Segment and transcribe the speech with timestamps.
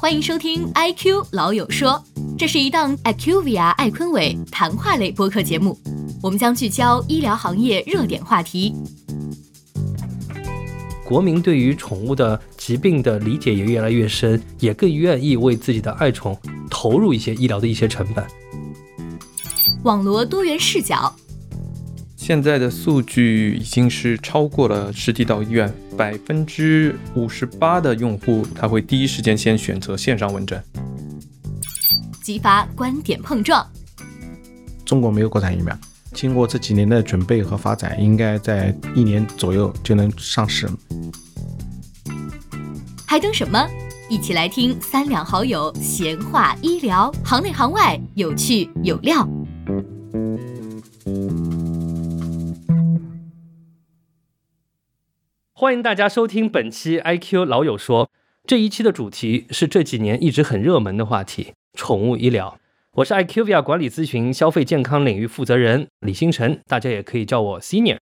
[0.00, 1.90] 欢迎收听《IQ 老友说》，
[2.38, 5.78] 这是一档 IQVIA 艾坤伟谈话类播客节目。
[6.22, 8.74] 我们将聚焦医疗行业热点话题。
[11.04, 16.34] 国民对于宠物的疾病的理解也越来越深，也更愿意为自己的爱宠
[16.70, 18.26] 投入一些医疗的一些成本。
[19.82, 21.14] 网罗多元视角。
[22.30, 30.62] 现在的数据已经是超过了实体到医院，百分之五十八的用户他会第一时间先选择线上问诊，
[32.22, 33.68] 激发观点碰撞。
[34.84, 35.76] 中国没有国产疫苗，
[36.12, 40.70] 经过这几年的准备和发展，应该在一年左右就能上市。
[43.04, 43.68] 还等什么？
[44.08, 49.28] 一起来听三两好友闲话医疗，行内行外，有趣有料。
[55.60, 58.08] 欢迎大家收听本期 IQ 老友说。
[58.46, 62.58] 这一期的主题是这几年一直很热门的话题——宠物医疗。
[62.92, 67.98] 我是 IQVIA 管理咨询消费健康领域负责人李星辰，大家也可以叫我 Senior。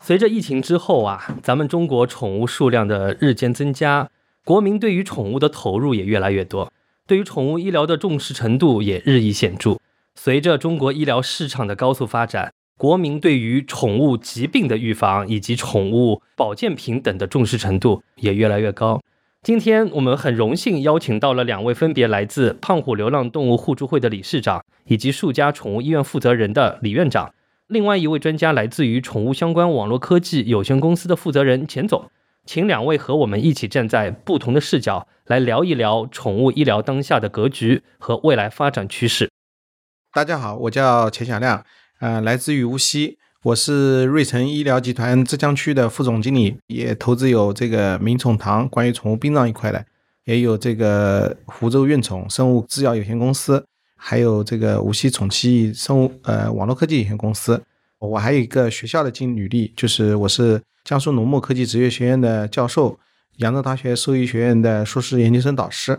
[0.00, 4.10] 随着疫情之后啊，咱们中国宠物数量的日渐增加，
[4.44, 6.72] 国民对于宠物的投入也越来越多，
[7.06, 9.78] 对于宠物医疗的重视程度也日益显著。
[10.16, 19.00] 随着中国医疗市场的高速发展，国民对于宠物疾病的预防以及宠物保健品等的重视程度也越来越高。
[19.40, 27.32] 今天我们很荣幸邀请到了两位分别来自胖虎流浪动物互助会的理事长以及数家宠物医院负责人的李院长，
[27.68, 32.10] 另外一位专家来自于宠物相关网络科技有限公司的负责人钱总，
[32.44, 39.30] 请两位和我们一起站在不同的视角来聊一聊宠物医疗当下的格局和未来发展趋势。
[40.12, 41.64] 大家好，我叫钱小亮。
[42.02, 49.86] 呃，来自于无锡，我是瑞成医疗集团浙江区的副总经理，也投资有这个名宠堂关于宠物殡葬一块的，
[50.24, 57.62] 也有这个湖州运宠生物制药有限公司，还有这个无锡宠妻生物呃网络科技有限公司。
[58.00, 62.98] 我还有一个学校的经履历，就是我是江苏农牧科技职业学院的教授，
[63.36, 65.96] 扬州大学兽医学院的硕士研究生导师。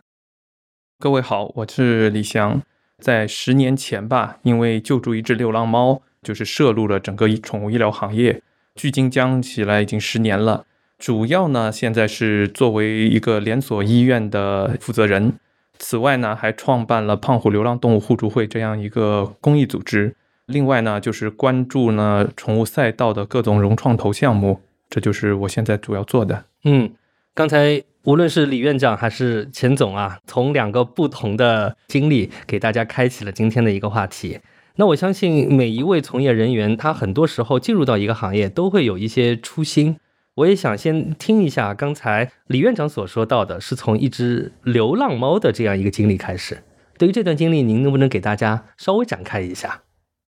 [1.00, 2.62] 各位好，我是李翔。
[3.04, 8.42] 在十年前吧，因为救助一只流浪猫，就是涉入了整个宠物医疗行业。
[8.76, 10.66] 距今将起来已经十年了。
[10.98, 15.34] 主要呢，现在是作为一个连锁医院的负责人。
[15.78, 20.16] 此外呢，还创办了胖虎流浪动物互助会这样一个公益组织。
[20.46, 24.62] 另外呢，就是关注呢宠物赛道的各种融创投项目。
[24.90, 26.46] 这就是我现在主要做的。
[26.64, 26.92] 嗯，
[27.34, 27.84] 刚才。
[28.06, 34.40] 无论是李院长还是钱总啊，从两个不同的经历给大家开启了今天的一个话题。
[34.76, 39.98] 那我相信每一位从业人员，他很多时候进入到一个行业都会有一些初心。
[40.36, 46.64] 我也想先听一下刚才李院长所说到的，是从一只流浪猫的这样一个经历开始。
[46.98, 49.84] 对于这段经历，您能不能给大家稍微展开一下？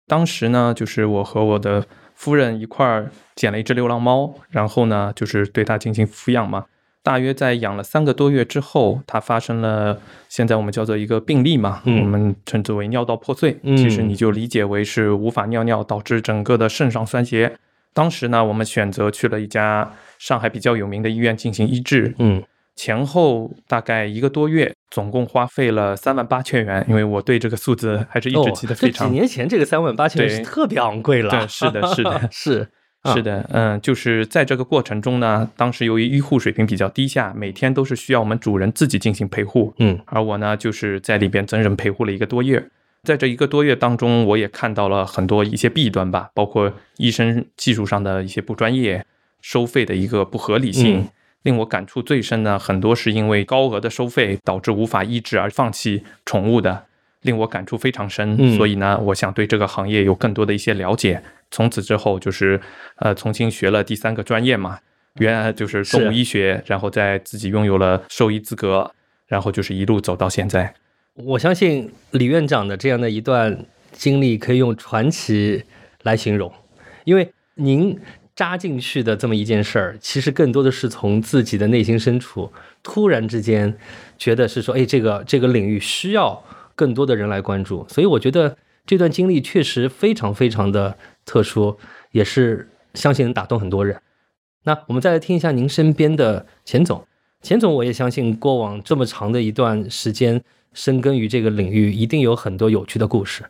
[0.06, 6.66] 当时呢，就是我和我的夫人一块儿捡了一只流浪猫，然后呢，就是对它进行抚养嘛。
[7.04, 10.00] 大约在养了三个多月之后，它发生了
[10.30, 13.60] 现在我们叫做一个病例嘛，我们称之为尿道破碎。
[13.76, 17.58] 其实你就理解为是无法尿尿，导致整个的肾上酸竭。
[17.94, 22.16] 当时呢，我们选择去了一家上海比较有名的医院进行医治。
[22.20, 22.42] 嗯，
[22.76, 26.86] 前后大概一个多月，总共花费了三万八千元。
[26.88, 29.10] 因为我对这个数字还是一直记得非常。
[29.10, 31.30] 几年前这个三万八千元是特别昂贵了。
[31.30, 32.70] 对，是的，是的， 是。
[33.12, 42.66] 是的，嗯，就是在这个过程中呢，当时由于医护水平比较低下，每天都是需要我们主人自己进行陪护，嗯，而我呢，就是在里边整整陪护了一个多月。
[43.04, 49.06] 在这一个多月当中，我也看到了很多一些弊端吧，包括医生技术上的一些不专业，
[49.42, 51.10] 收费的一个不合理性。
[51.42, 56.86] 令我感触最深呢，很多是因为高额的收费导致无法医治而放弃宠物的，
[57.24, 58.56] 令我感触非常深。
[58.56, 61.22] 所以呢，我想对这个行业有更多的一些了解。
[61.52, 62.60] 从此之后就是，
[62.96, 64.80] 呃，重新学了第三个专业嘛，
[65.20, 68.92] 原来就是动物医学，然后在自己拥有了兽医资格，
[69.28, 70.74] 然后就是一路走到现在。
[71.14, 75.64] 我相信李院长的这样的一段经历可以用传奇
[76.02, 76.52] 来形容，
[77.04, 77.96] 因为您
[78.36, 83.72] 扎进去的这么一件事儿，其实更多的是从自己的内心深处突然之间
[84.18, 86.44] 觉得是说，哎，这个这个领域需要
[86.76, 90.98] 更多的人来关注，所以我觉得这段经历确实非常非常的。
[91.26, 91.78] 特殊
[92.12, 94.02] 也是相信能打动很多人。
[94.66, 97.08] 那我们再来听一下您身边的钱总。
[97.42, 100.44] 钱总，我也相信过往这么长的一段时间
[100.74, 103.46] 深耕于这个领域，一定有很多有趣的故事。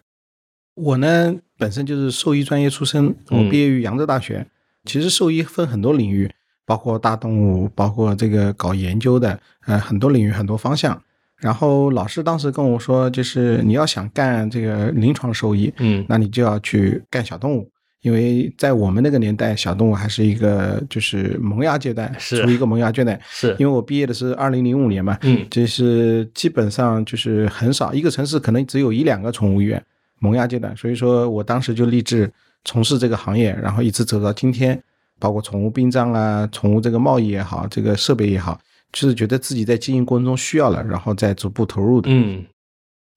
[0.76, 4.46] 我呢，本身就是兽医专业出身，我毕业于扬州大学。
[4.86, 6.32] 其实兽医分很多领域，
[6.68, 11.02] 包括大动物，包括这个搞研究的，呃，很多领域很多方向。
[11.44, 17.70] 然后老师当时跟我说，就是你要想干这个临床兽医，嗯那你就要去干小动物，
[18.02, 23.20] 因为在我们那个年代，小动物还是一个就是萌芽阶段，是处于一个萌芽阶段。
[23.28, 29.84] 是，因为我毕业的是二零零五年嘛，嗯就是基本上就是很少，一个城市可能只有一两个宠物医院，
[30.20, 30.74] 萌芽阶段。
[30.78, 32.32] 所以说我当时就立志
[32.64, 34.82] 从事这个行业，然后一直走到今天，
[35.20, 38.58] 包括宠物殡葬啊、宠物这个贸易也好，这个设备也好，
[38.94, 42.10] 就是觉得自己在经营过程中需要了，然后再逐步投入的。
[42.10, 42.46] 嗯，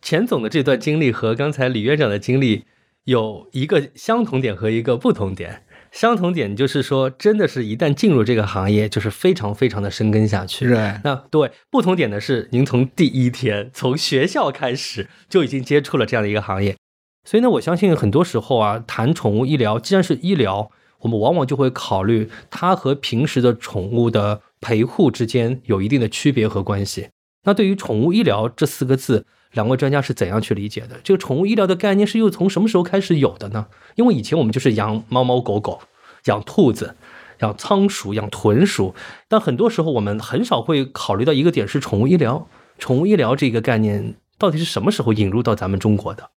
[0.03, 2.65] 钱总的这段经历和刚才李院长的经历
[3.05, 5.63] 有一个相同点和一个不同点。
[5.93, 10.67] 相同点就是说，真的是一旦进入这个行业，就是非常非常的深耕下去。
[10.67, 11.01] 热爱。
[11.05, 16.77] 那对不同点的是，您从第一天从学校开始就已经接触了这样的一个行业，
[17.25, 20.71] 所以呢，我相信很多时候啊，谈宠物医疗，既然是医疗，
[21.01, 27.11] 我们往往就会考虑它和平时的宠物的陪护之间有一定的区别和关系。
[27.45, 30.99] 那对于宠物医疗这四个字，两位专家是怎样去理解的？
[31.05, 33.69] 这个宠物医疗的概念是又从什么时候开始有的呢？
[33.95, 35.83] 因为以前我们就是养猫猫狗狗，
[36.25, 36.97] 养兔子。
[37.41, 38.95] 养仓鼠、养豚鼠，
[39.29, 42.49] 但很多时候我们很少会考虑到一个点是宠物医疗。
[42.79, 46.31] 宠物医疗这个概念到底是什么时候引入到咱们中国的？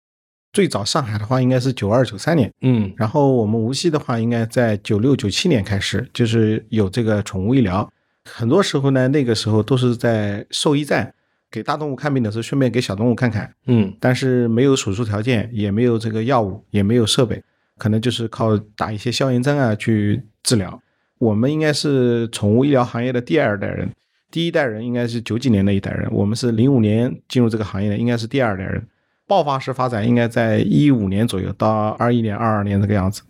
[0.51, 7.88] 最早上海的话应该是九二九三年，嗯然后我们无锡的话应该在九六九七年开始，就是有这个宠物医疗。
[8.33, 11.13] 很多时候呢，那个时候都是在兽医站
[11.50, 13.53] 给大动物看病的时候，顺便给小动物看看。
[13.65, 17.41] 嗯但是没有手术条件，也没有这个药物，也没有设备，
[17.77, 20.81] 可能就是靠打一些消炎针啊去治疗。
[21.18, 23.89] 我们应该是宠物医疗行业的第二代人，
[24.29, 28.85] 第一代人应该是九几年的一代人，我们是零五年进入这个行业的，应该是第二代人。
[29.25, 33.24] 爆发式发展应该在一五年左右到二一年、二二年这个样子。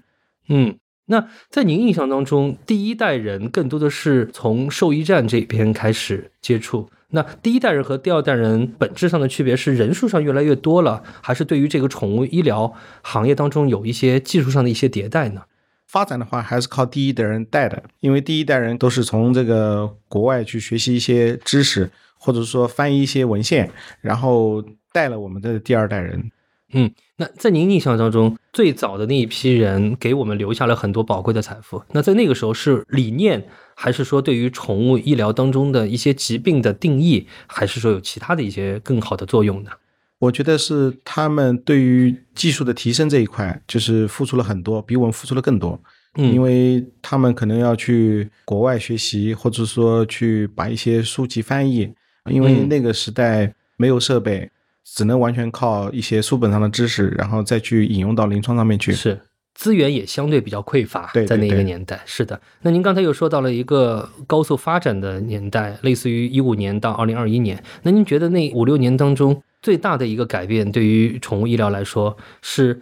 [0.49, 0.77] 嗯。
[1.07, 6.89] 那在您印象当中，第一代人更多的是从兽医站这边开始接触。
[7.09, 15.43] 那第一代人和第二代人本质上的区别是人数上越来越多了，还是对于这个宠物医疗行业当中有一些技术上的一些迭代呢？
[15.85, 23.71] 发展的话，还是靠第一代人带的，因为第一代人都是从这个国外去学习一些知识，或者说翻译一些文献，
[24.01, 24.61] 然后
[24.91, 26.29] 带了我们的第二代人。
[26.73, 31.81] 嗯，那在您印象当中，最早的那一批人给我们留下了很多宝贵的财富。
[31.91, 39.71] 那在那个时候是理念，还是说对于宠物医疗当中的一些疾病的定义，还是说有其他的一些更好的作用呢？
[40.19, 45.79] 我觉得是他们对于技术的提升这一块，就是付出了很多，比我们付出了更多。
[46.15, 51.93] 嗯，因为他们可能要去国外学习，或者说去把一些书籍翻译，
[52.31, 54.49] 因为嗯那个时代没有设备，
[54.95, 58.91] 只能完全靠一些书本上的知识，然后再去引用到临床上面去。
[58.91, 59.19] 是
[59.53, 62.39] 资源也相对比较匮乏，对对在那个对年代，是的。
[62.61, 67.61] 那您刚才又说到了一个高速发展的年代，类似于一五年到二零二一年。
[67.81, 72.79] 那您觉得那五六年当中最大的一个改变，对于宠物医疗来说，是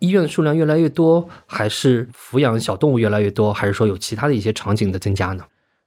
[0.00, 5.44] 医院数量越来越多，还是抚养小动物越来越多，还是说有其他的一些场景的增加呢？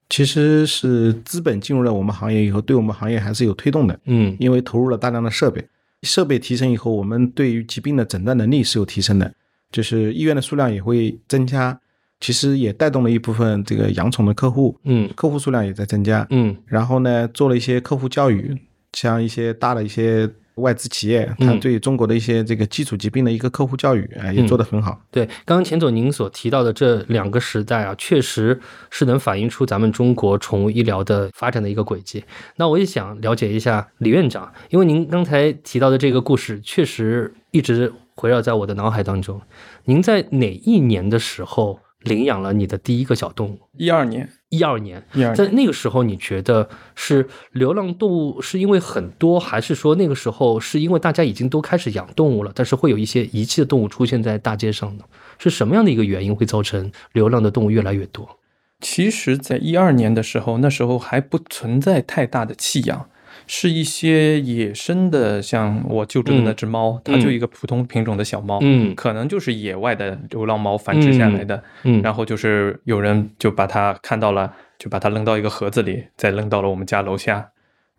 [0.09, 4.35] 其实是资本进入了我们行业以后，对我们行业还是有推动的，嗯。
[4.39, 5.63] 因为投入了大量的设备，
[6.01, 9.31] 设备提升以后，我们对于疾病的诊断能力是有提升的，
[9.71, 11.79] 就是医院的数量也会增加，
[12.19, 15.07] 其实也带动了一部分这个养宠的客户，嗯。
[15.15, 16.25] 客户数量也在增加。
[16.31, 16.57] 嗯。
[16.65, 18.57] 然后呢，做了一些客户教育，
[18.93, 20.27] 像一些大的一些
[20.60, 25.01] 外资企业，它嗯对中国的一些这个基础疾病的一个客户教育啊、也做得很好。
[25.12, 32.24] 对，刚刚钱总您所提到的这两个时代啊，确实是能反映出咱们中国宠物医疗的发展的一个轨迹。
[32.58, 39.42] 那我也想了解一下李院长，因为您刚才提到的这个故事，确实一直围绕在我的脑海当中。
[39.86, 43.60] 您在哪一年的时候领养了你的第一个小动物？
[43.77, 55.03] 一二年，一二年，一二年，在那个时候，你觉得是流浪动物是因为很多，还是说那个时候是因为大家已经都开始养动物了，但是会有一些遗弃的动物出现在大街上呢？
[55.38, 58.38] 是什么样的一个原因会造成流浪的动物越来越多？
[58.82, 63.10] 其实，在一二年的时候，那时候还不存在太大的弃养，
[63.51, 68.94] 是一些野生的，像我救治的那只猫，它就一个普通品种的小猫，嗯。
[68.94, 77.50] 可能就是野外的流浪猫繁殖下来的，嗯，然后就是有人就把它看到了，就把它扔到一个盒子里，再扔到了我们家楼下。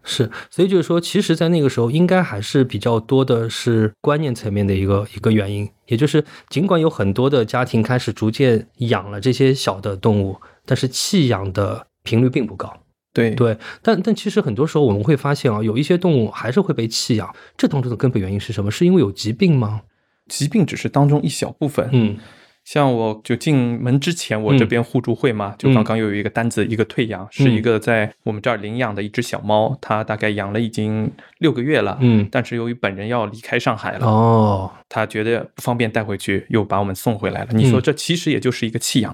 [0.04, 12.72] 是，所以就是说，其实，在那个时候，应该还是比较多的是观念层面的一个一个原因，也就是尽管有很多的家庭开始逐渐养了这些小的动物，但是弃养的频率并不高。
[13.12, 18.70] 对对，但但其实很多时候我们会发现啊，有一些动物还是会被弃养，这当中的根本原因是什么？
[18.70, 19.82] 是因为有疾病吗？
[20.28, 21.88] 疾病只是当中一小部分。
[21.92, 22.16] 嗯
[22.62, 37.48] 像我就进门之前，我这边互助会嘛，就刚刚又有一个单子，一个退养，是一个在我们这儿领养的一只小猫，它大概养了已经六个月了，嗯，但是由于本人要离开上海了，哦，他觉得不方便带回去，又把我们送回来了。
[37.52, 39.12] 你说这其实也就是一个弃养。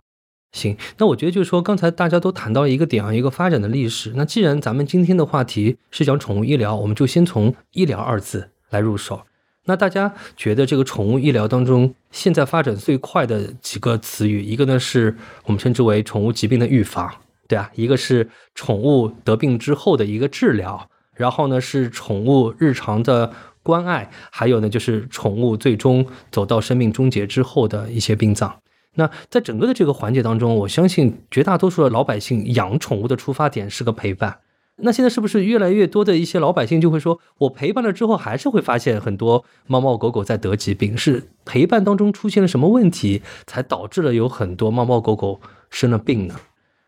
[0.56, 4.14] 行，那我觉得就是说，刚才大家都谈到一个点啊，一个发展的历史。
[4.16, 9.20] 那既然咱们今天的话题是讲宠物医疗，我们就先从医疗二字来入手。
[9.66, 17.12] 那大家觉得这个宠物医疗当中，现在发展最快的几个词语，一个呢是我们称之为宠物疾病的预防，
[17.46, 23.30] 对啊，一个是宠物得病之后的一个治疗，然后呢是宠物日常的
[23.62, 28.56] 关爱，还有呢就是宠物最终走到生命终结之后的一些殡葬。
[28.97, 34.41] 那在整个的这个环节当中，我相信绝大多数的老百姓养宠物的出发点是个陪伴。
[34.79, 46.35] 那现在是不是越来越多的一些老百姓就会说，我陪伴了之后，还是会发现很多猫猫狗狗在得疾病，是陪伴当中出现了什么问题，才导致了有很多猫猫狗狗生了病呢？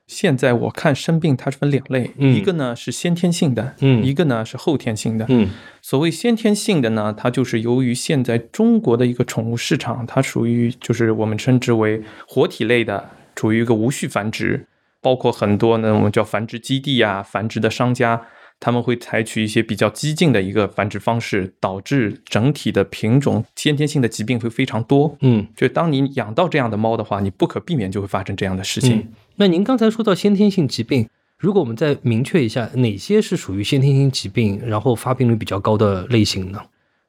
[0.09, 2.35] 现在我看生病它是分两类，嗯。
[2.35, 4.03] 一个呢是先天性的，嗯。
[4.03, 5.27] 一个呢是后天性的。
[5.29, 5.51] 嗯。
[5.83, 14.67] 所谓先天性的呢，它就是由于现在中国的一个宠物市场，它属于就是我们称之为活体类的，处于一个无序繁殖，
[15.03, 18.23] 包括很多呢我们叫繁殖基地啊、繁殖的商家，
[18.61, 25.17] 他们会采取一些比较激进的一个繁殖方式，导致整体的品种先天性的疾病会非常多。
[25.21, 28.97] 嗯就当你养到这样的猫的话，你不可避免就会发生这样的事情。
[28.99, 29.09] 嗯。
[29.37, 36.61] 那您刚才说到先天性疾病，如果我们再明确一下，哪些是属于先天性疾病，然后发病率比较高的类型呢？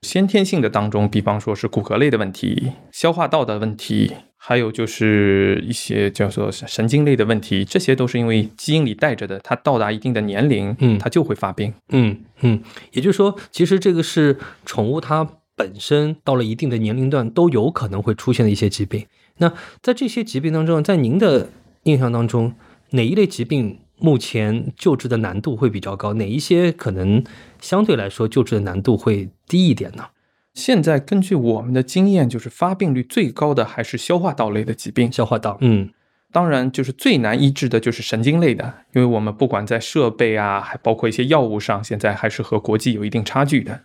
[0.01, 11.73] 先天性的当中，比方说是骨骼类的问题、消化道的问题，还有就是一些叫做神经类的问题，这些都是因为基因里带着的，它到达一定的年龄，嗯它就会发病。
[11.89, 19.05] 嗯嗯，也就是说，其实这个是宠物它本身到了一定的年龄段都有可能会出现的一些疾病。
[19.39, 21.49] 那在这些疾病当中，在您的
[21.83, 22.53] 印象当中，
[22.91, 26.13] 哪一类疾病目前救治的难度会比较高？
[26.13, 27.23] 哪一些可能
[27.59, 30.05] 相对来说救治的难度会低一点呢？
[30.53, 35.11] 现在根据我们的经验，就是发病率最高的还是消化道类的疾病。
[35.11, 35.89] 消化道，嗯
[36.31, 43.81] 当然，就是最难医治的就是神经类的，因为我们不管在设备啊，还包括一些药物上，现在还是和国际有一定差距的。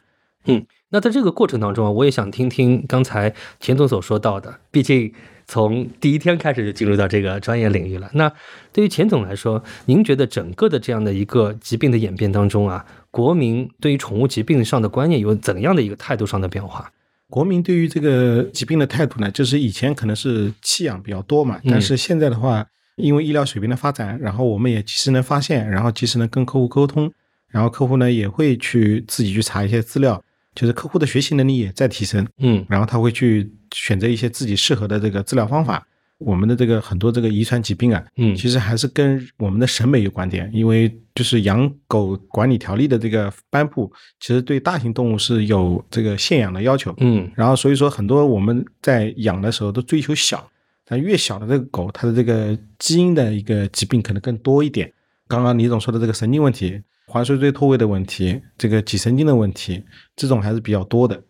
[0.46, 0.66] 嗯。
[0.90, 5.12] 那在这个过程当中啊，我也想听听刚才钱总所说到的，毕竟
[5.46, 8.10] 从第一天开始就进入到这个专业领域了。
[8.14, 8.32] 那
[8.72, 16.90] 对于钱总来说，您觉得整个的这样的一个疾病的演变当中啊，国民对于宠物疾病上的观念有怎样的一个态度上的变化？
[17.30, 22.64] 国民对于这个疾病的态度呢，就是以前可能是弃养比较多嘛，但是现在的话，
[22.96, 27.10] 因为医疗水平的发展，然后我们也及时能发现，然后及时能跟客户沟通，
[27.50, 30.22] 然后客户呢也会去自己去查一些资料，
[30.54, 35.86] 就是客户的学习能力也在提升，嗯然后他会去选择一些自己适合的这个治疗方法。
[36.18, 46.94] 我们的这个很多这个遗传疾病啊，嗯其实还是跟我们的审美有关点，因为就是养狗管理条例的这个颁布，其实对大型动物是有这个限养的要求。
[46.98, 50.48] 嗯然后所以说很多我们在养的时候都追求小，
[50.86, 54.90] 但越小的这个狗，它的这个基因的一个疾病可能更多一点。
[55.26, 59.82] 刚刚李总说的这个神经问题、环髓椎脱位的问题、这个脊神经的问题，
[60.14, 61.20] 这种还是比较多的。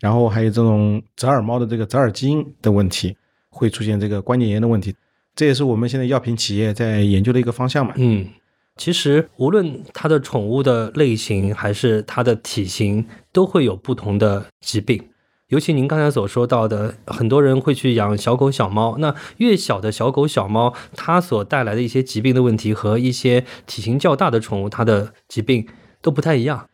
[0.00, 3.16] 然后还有这种折耳猫的这个折耳基因的问题，
[3.48, 4.94] 会出现这个关节炎的问题，
[5.34, 7.94] 这也是我们现在药品企业在研究的一个方向嘛。
[7.96, 8.26] 嗯，
[8.76, 15.08] 其实无论它的宠物的类型还是它的体型，都会有不同的疾病。
[15.48, 18.96] 尤其您刚才所说到的，很多人会去养小狗、小猫。
[18.98, 25.68] 那越小的小狗、小猫，它所带来的一些疾病的问题和一些体型较大的宠物，它的疾病
[26.00, 26.68] 都不太一样。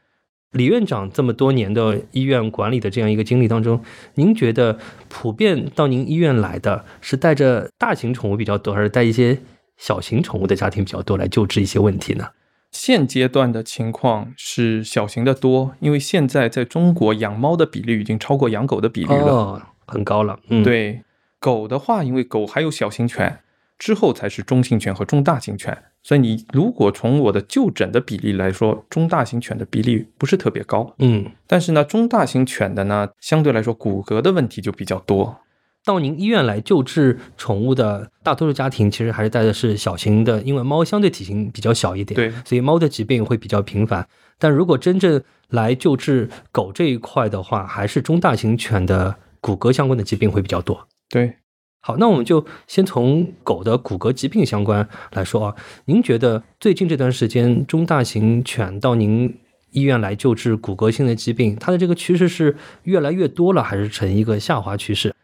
[0.53, 3.83] 李院长这么多年的医院管理的这样一个经历当中，
[4.15, 4.79] 您觉得
[5.09, 9.39] 普遍到您医院来的是带着大型宠物比较多，还是带一些
[9.77, 12.31] 小型宠物的家庭比较多来救治一些问题呢？
[12.73, 19.27] 现阶段的情况是小型的多，因为现在在中国养猫的比例已经超过养狗的比例了。
[19.27, 20.39] 哦，很高了。
[20.49, 21.03] 嗯，，对，
[21.39, 23.41] 狗的话，因为狗还有小型犬，
[23.79, 25.79] 之后才是中型犬和中大型犬。
[26.03, 30.95] 所以你如果从我的就诊的比例来说，中大型犬的比例不是特别高。
[30.99, 35.41] 嗯，但是呢，中大型犬的呢，相对来说骨骼的问题就比较多。
[35.83, 44.07] 到您医院来救治宠物的大多数家庭，其实还是带的是小型的，因为猫相对体型比较小一点，对，所以猫的疾病会比较频繁。
[44.39, 50.87] 但如果真正来救治狗这一块的话，还是中大型犬的骨骼相关的疾病会比较多。
[51.09, 51.37] 对，
[51.81, 55.57] 好，那我们就先从狗的骨骼疾病相关来说啊。
[55.87, 59.35] 您觉得最近这段时间中大型犬到您
[59.71, 65.15] 医院来救治骨骼性的疾病，它的这个趋势是越来越多了，还是呈一个下滑趋势？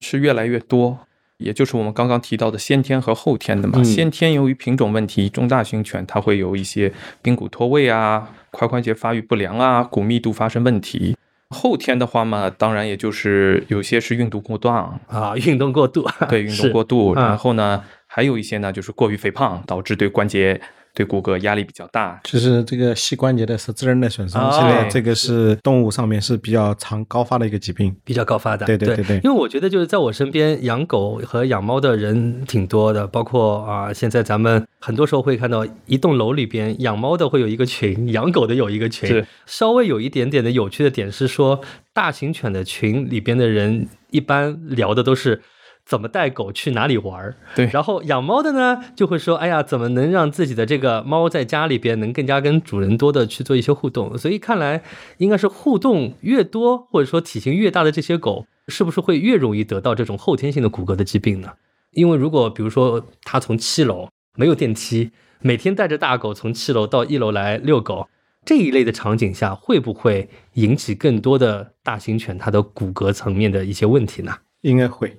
[0.00, 1.00] 是越来越多。
[1.36, 3.74] 也就是我们刚刚提到的先天和后天的嘛。
[3.76, 6.90] 嗯先天由于品种问题，中大型犬它会有一些
[7.22, 11.17] 髌骨脱位啊、髋关节发育不良啊、骨密度发生问题。
[11.50, 17.24] 后天的话嘛，当然也就是有些是运动过段，啊，运动过度，对运动 过度，嗯。
[17.24, 20.60] 然后呢，还有一些呢就是过于肥胖，导致对关节、
[20.94, 22.20] 对骨骼压力比较大。
[22.24, 27.94] 就是这个膝关节的是自然的损伤，哦现在这个是动物上面是比较常高发的一个疾病。
[28.04, 28.66] 比较高发的。
[28.66, 39.08] 对对对对因为我觉得就是在我身边养狗和养猫的人挺多的，包括啊，现在咱们很多时候会看到一栋楼里边养猫的会有一个群，养狗的有一个群。
[39.08, 41.60] 是稍微有一点点的有趣的点是说，
[41.92, 45.42] 大型犬的群里边的人一般聊的都是。
[45.88, 47.34] 怎么带狗去哪里玩儿？
[47.56, 54.82] 对然后养猫的呢，就会说：“哎呀，怎么能让自己的这个猫在家里边能更加跟主人多的去做一些互动？”所以看来，
[55.16, 61.54] 应该是互动越多，或者说体型越大的这些狗，是不是会越容易得到这种后天性的骨骼的疾病呢？
[61.92, 68.10] 因为如果比如说它从七楼没有电梯，每天带着大狗从七楼到一楼来遛狗，
[68.44, 74.34] 这一类的场景下，会不会引起更多的大型犬它的骨骼层面的一些问题呢？
[74.60, 75.18] 应该会，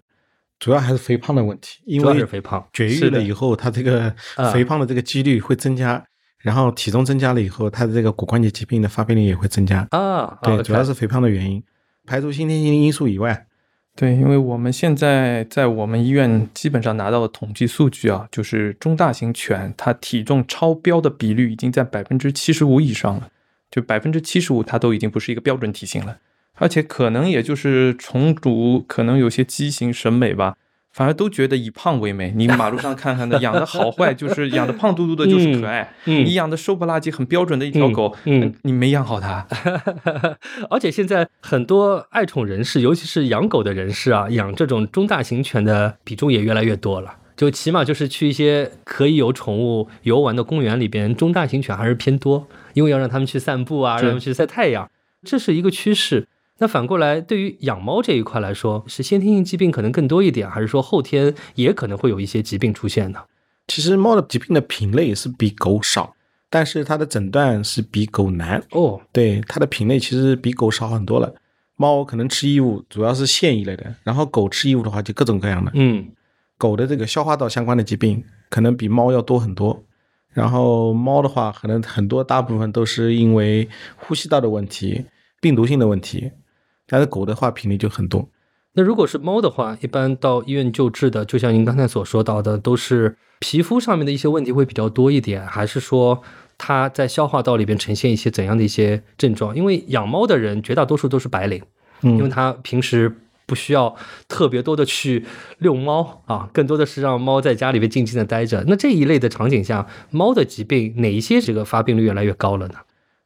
[0.60, 2.68] 主要还是肥胖的问题，因为肥胖。
[2.74, 6.04] 绝育了以后，它这个啊肥胖的这个几率会增加，
[6.40, 9.88] 然后体重增加了以后，它的这个骨关节疾病的发病率也会增加。
[9.92, 11.64] 啊，对主要是肥胖的原因。
[12.06, 13.46] 排除先天性因素以外，
[13.96, 23.30] 对，因为我们现在在我们医院基本上拿到的统计数据啊，就是中大型犬它体重超标的比率已经在百分之七十五以上了，
[23.70, 26.18] 就百分之七十五它都已经不是一个标准体型了，
[26.60, 30.56] 而且可能也就是虫族可能有些畸形审美吧。
[30.92, 32.34] 反而都觉得以胖为美。
[32.36, 38.14] 你马路上看看的， 养的好坏，就是养的胖嘟嘟的，就是可爱；嗯你养的瘦不拉几、很标准的一条狗，
[38.64, 39.46] 你没养好它。
[40.72, 47.16] 而且现在很多爱宠人士，尤其是养狗的人士啊，养这种中大型犬的比重也越来越多了。
[47.38, 54.90] 就起码就是去一些可以有宠物游玩的公园里边，中大型犬还是偏多，因为要让它们去散步啊，是让它们去晒太阳，
[55.24, 56.28] 这是一个趋势。
[56.60, 63.20] 那反过来，对于养猫这一块来说，是先天性疾病可能更多一点，还是说后天也可能会有一些疾病出现呢？
[63.68, 66.16] 其实猫的疾病的品类是比狗少，
[66.50, 68.62] 但是它的诊断是比狗难。
[68.72, 71.34] 哦，对，它的品类其实比狗少很多了。
[71.76, 75.72] 猫可能吃异物，主要是腺一类的，然后狗吃异物的话就各种各样的。
[75.76, 76.08] 嗯
[76.58, 79.82] 狗的这个消化道相关的疾病可能比猫要多很多。
[80.34, 85.06] 然后猫的话，可能很多大部分都是因为呼吸道的问题、
[85.40, 86.32] 病毒性的问题，
[86.90, 88.28] 但是狗的话频率就很多。
[88.74, 96.22] 那如果是猫的话，一般到医院救治的，就像您刚才所说到的，都是皮肤上面的一些问题会比较多一点，还是说
[96.58, 99.56] 它在消化道里边呈现一些怎样的一些症状？
[99.56, 101.62] 因为养猫的人绝大多数都是白领，
[102.02, 103.14] 因为嗯，他平时
[103.48, 103.96] 不需要
[104.28, 105.26] 特别多的去
[105.58, 108.64] 遛猫啊，更多的是让猫在家里边静静的待着。
[108.68, 112.76] 那这一类的场景下，猫的疾病哪一些这个发病率越来越高了呢？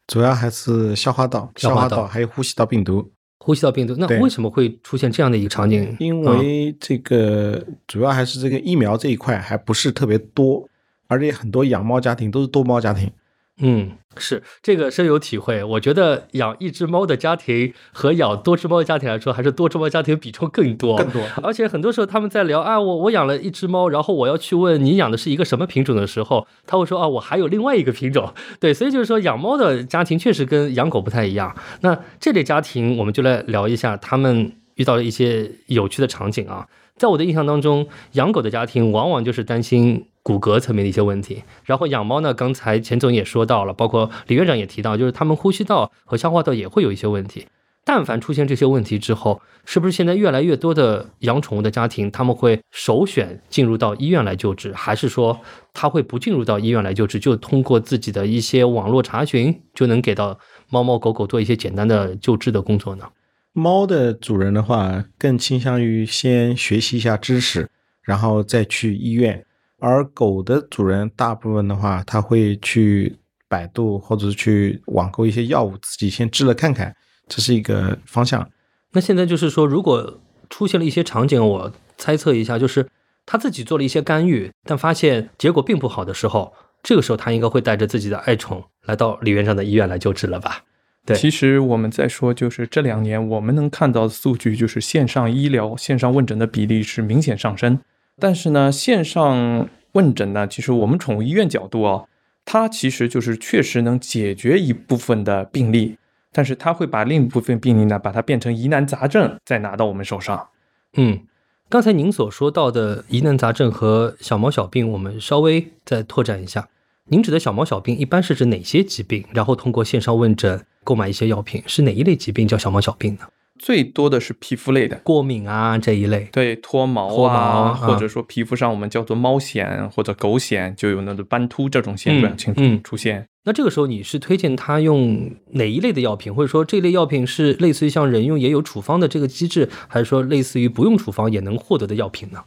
[0.08, 3.12] 主要还是消化道、消化道还有呼吸道病毒。
[3.46, 5.94] 呼吸道病毒，那为什么会出现这样的一个场景？
[6.00, 10.66] 因啊为这个主要还是这个疫苗这一块还不是特别多，
[11.08, 13.12] 而且很多养猫家庭都是多猫家庭。
[13.58, 15.64] 嗯，是这个深有体会。
[15.64, 20.98] 我觉得养一只猫的家庭和养多只猫的家庭来说，还是多只猫家庭比重更多。
[20.98, 28.34] 更多而且很多时候他们在聊啊，我我养了一只猫，然后我要去问你养的是一个什么品种的时候，他会说啊，我还有另外一个品种。
[28.60, 31.56] 对，所以就是说养猫的家庭确实跟养狗不太一样。
[31.82, 36.68] 那这类家庭，我们就来聊一下他们遇到的一些有趣的场景啊。
[36.96, 47.48] 在我的印象当中，养狗的家庭往往就是担心骨骼层面的一些问题，然后养猫呢，刚才钱总也说到了，包括李院长也提到，就是他们呼吸道和消化道也会有一些问题。
[47.86, 55.38] 但凡出现这些问题之后，是不是现在越来越多的养宠物的家庭，他们会首选进入到医院来救治，还是说
[55.74, 63.06] 他会不进入到医院来救治，就通过自己的一些网络查询就能给到猫猫狗狗做一些简单的救治的工作呢？
[63.54, 67.70] 猫的主人的话，更倾向于先学习一下知识，
[68.02, 69.44] 然后再去医院；
[69.80, 76.96] 而狗的主人大部分的话，他会去百度或者去网购一些药物，自己先治了看看，
[77.28, 78.50] 这是一个方向。
[78.94, 82.90] 那现在就是说，如果出现了一些场景，我猜测一下，就是
[83.26, 90.64] 他自己做了一些干预，但发现结果并不好的时候，这个时候他应该会带着自己的爱宠来到李院长的医院来救治了吧？
[91.06, 97.80] 对其实我们在说，就是这两年我们能看到的数据，就是线上医疗、线上问诊的比例是明显上升。
[98.20, 102.06] 但是呢，线上问诊呢，其实我们宠物医院角度啊，
[102.46, 105.98] 它其实就是确实能解决一部分的病例，
[106.32, 110.48] 但是它会把另一部分病例呢，把它变成疑难杂症，再拿到我们手上。
[110.96, 111.20] 嗯，
[111.68, 116.70] 刚才您所说到的疑难杂症和小毛小病，我们稍微再拓展一下。
[117.08, 119.26] 您指的小毛小病一般是指哪些疾病？
[119.34, 123.22] 然后通过线上问诊购买一些药品，是哪一类疾病叫小毛小病呢？
[123.60, 126.28] 最多的是皮肤类的，过敏啊这一类。
[126.34, 133.26] 对，脱毛脱毛啊，啊或者说皮肤上我们叫做猫癣或者狗癣，就有那种斑秃这种现象情嗯出现。
[133.46, 142.44] 那这个时候你是推荐他用哪一类的药品，或者说这类药品是类似于像人用也有处方的这个机制，还是说类似于不用处方也能获得的药品呢？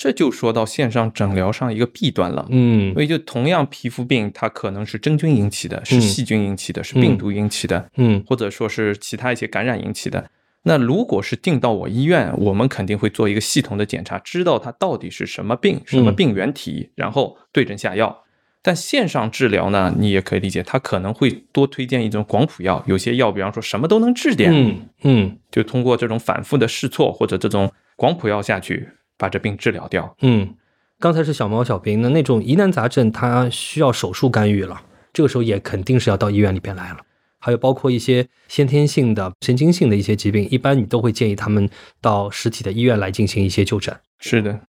[0.00, 2.46] 这就说到线上诊疗上一个弊端了。
[2.48, 10.30] 嗯因为就同样皮肤病，它可能是真菌引起的，是嗯细菌引起的，是病毒引起的，嗯或者说是其他一些感染引起的。
[10.62, 18.24] 那如果是进到我医院，我们肯定会做一个系统的检查，知道它到底是什么病、什么病原体，然后对症下药。
[18.62, 30.16] 但线上治疗呢，你也可以理解，它可能会多推荐一种广谱药，有些药，比方说什么都能治点，嗯嗯就通过这种反复的试错或者这种广谱药下去，把这病治疗掉。
[30.22, 30.56] 嗯。
[30.98, 34.82] 刚才是小猫小病，那那种疑难杂症，它需要手术干预了，
[35.14, 36.98] 这个时候也肯定是要到医院里边来了。
[37.38, 41.66] 还有包括一些先天性的、神经性的一些疾病，一般你都会建议他们
[42.02, 43.98] 到实体的医院来进行一些就诊。
[44.18, 44.60] 是的，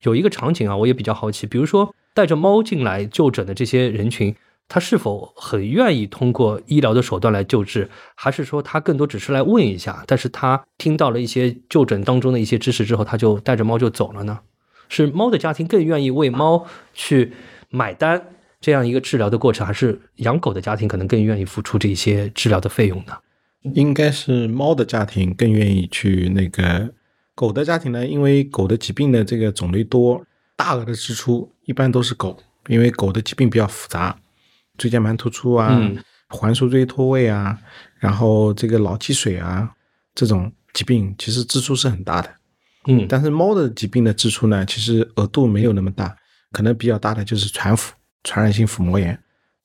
[0.00, 4.34] 有一个场景啊，我也比较好奇，比如说带着猫进来就诊的这些人群，
[4.72, 14.38] 他是否很愿意通过医疗的手段来救治，还是说他更多只是来问一下，但是他听到了一些就诊当中的一些知识之后，他就带着猫就走了呢？
[14.88, 17.32] 是猫的家庭更愿意为猫去
[17.68, 18.28] 买单
[18.60, 23.18] 这样一个治疗的过程，还是养狗的家庭可能更愿意付出这些治疗的费用呢？
[23.74, 26.90] 应该是猫的家庭更愿意去那个，
[27.34, 34.16] 狗的家庭呢，因为狗的疾病的这个种类多，大额的支出一般都是狗，因为狗的疾病比较复杂，
[34.80, 35.96] 椎间盘突出啊、嗯
[36.32, 37.58] 环枢椎脱位啊，
[37.98, 39.68] 然后这个脑积水啊
[40.14, 42.30] 这种疾病，其实支出是很大的。
[42.86, 46.16] 嗯，但是猫的疾病的支出呢，其实额度没有那么大，
[46.52, 49.20] 可能比较大的就是传腹、传染性腹膜炎。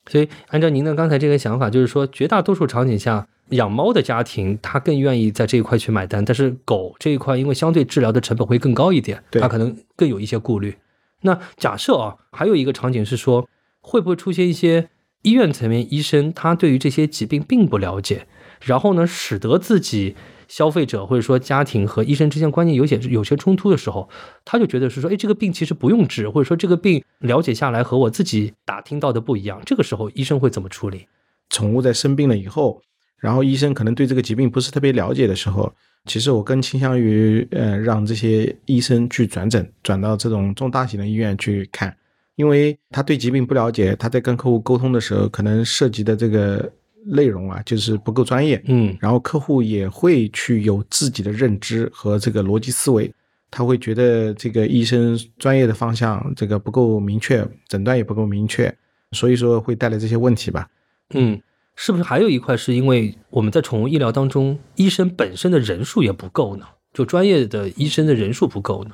[0.08, 10.76] 所以，按照您的刚才这个想法，就是说，绝大多数场景下，养猫的家庭他更愿意在这一块去买单，但是狗这一块，因为相对治疗的成本会更高一点，对它可能更有一些顾虑。
[11.22, 13.48] 那假设啊，还有一个场景是说，
[13.82, 14.90] 会不会出现一些
[15.26, 18.28] 医院层面医生他对于这些疾病并不了解，
[18.62, 20.16] 然后呢，使得自己
[20.48, 24.08] 消费者或者说家庭和医生之间观念有些有些冲突的时候，
[24.46, 29.60] 他就觉得是说，哎，这个病其实不用治，或者说这个病了解下来和我自己打听到的不一样。
[29.66, 31.08] 这个时候医生会怎么处理？
[31.50, 32.80] 宠物在生病了以后，
[33.20, 35.74] 然后医生可能对这个疾病不是特别了解的时候，
[36.06, 41.96] 其实我更倾向于呃让这些医生去转诊，转到这种中大型的医院去看，
[42.36, 46.72] 因为他对疾病不了解，他在跟客户沟通的时候，可能涉及的这个
[47.06, 53.12] 内容啊，就是不够专业，嗯然后客户也会去有自己的认知和这个逻辑思维，
[53.50, 58.76] 他会觉得这个医生专业的方向这个不够明确，诊断也不够明确，
[59.12, 60.68] 所以说会带来这些问题吧。
[61.14, 61.40] 嗯，
[61.76, 66.66] 是不是还有一块是因为我们在宠物医疗当中，医生本身的人数也不够呢？
[66.92, 68.92] 就专业的医生的人数不够呢？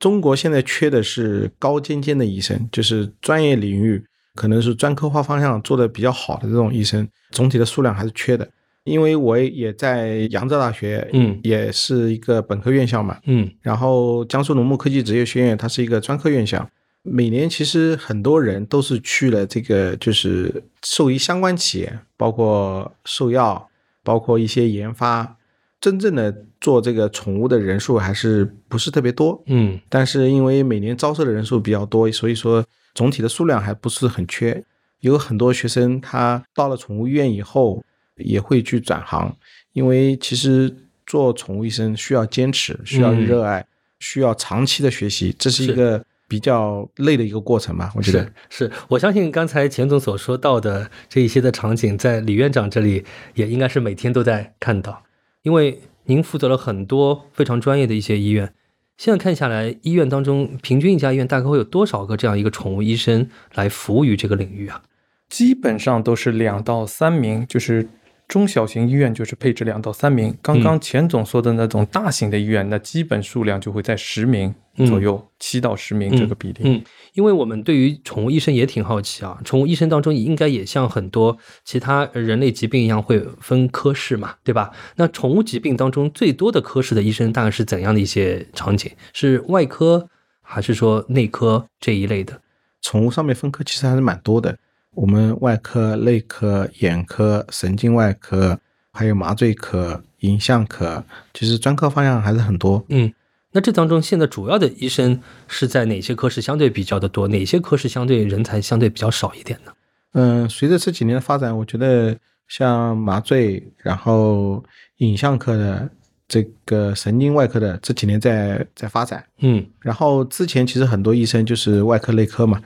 [0.00, 4.02] 中国现在缺的是高尖尖的医生，就是专业领域
[4.34, 8.48] 可能是专科化方向做的比较好的这种医生，总体的数量还是缺的。
[8.84, 16.66] 因为我也在扬州大学，嗯也是一个本科院校嘛，嗯然后江苏农牧科技职业学院它是一个专科院校，
[17.02, 23.68] 每年其实很多人都是去了这个就是兽医相关企业，包括兽药，
[24.02, 25.36] 包括一些研发，
[25.78, 29.42] 真正的做这个宠物的人数还是不是特别多。
[29.46, 34.62] 嗯但是因为每年招收的人数比较多，所以说总体的数量还不是很缺。
[35.00, 37.82] 有很多学生他到了宠物医院以后
[38.16, 39.34] 也会去转行，
[39.72, 40.70] 因为其实
[41.06, 43.66] 做宠物医生需要坚持，需要嗯热爱，
[43.98, 47.90] 需要长期的学习，这是一个比较累的一个过程吧。
[47.96, 53.02] 我觉得是是，我相信刚才钱总所说到的这一些的场景，在李院长这里
[53.34, 55.02] 也应该是每天都在看到，
[55.42, 58.52] 因为您负责了很多非常专业的一些医院。
[58.96, 64.82] 现在看下来，医院当中平均一家医院大概会有多少个这样一个宠物医生来服务于这个领域啊？
[65.28, 67.88] 基本上都是两到三名，就是
[68.30, 70.32] 中小型医院就是配置两到三名。
[70.40, 74.54] 刚刚钱总说的那种大型的医院，那基本数量就会在十名
[74.86, 76.60] 左右，七、到十名这个比例。
[76.62, 76.80] 嗯，
[77.14, 84.70] 因为我们对于宠物医生也挺好奇啊，宠物医生当中应该也像很多其他人类疾病一样会分科室嘛，对吧？
[84.94, 88.92] 那宠物疾病当中最多的科室的医生大概是怎样的一些场景？
[89.12, 90.08] 是外科
[90.40, 92.40] 还是说内科这一类的？
[92.80, 94.56] 宠物上面分科其实还是蛮多的，
[94.94, 98.58] 我们外科、内科、眼科、神经外科，
[98.92, 102.84] 还有麻醉科、影像科，其实专科方向还是很多。
[102.88, 103.12] 嗯，
[103.52, 109.72] 那这当中现在主要的医生是在哪些科室相对比较的多，哪些科室相对人才相对比较少一点呢？
[110.12, 112.16] 嗯，随着这几年的发展，我觉得
[112.48, 114.62] 像麻醉，然后
[114.96, 115.88] 影像科的
[116.26, 119.24] 这个神经外科的这几年在在发展。
[119.38, 122.60] 嗯然后之前其实很多医生就是外科内科嘛，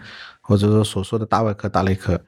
[0.47, 2.21] 或者说所说的大外科、大内科。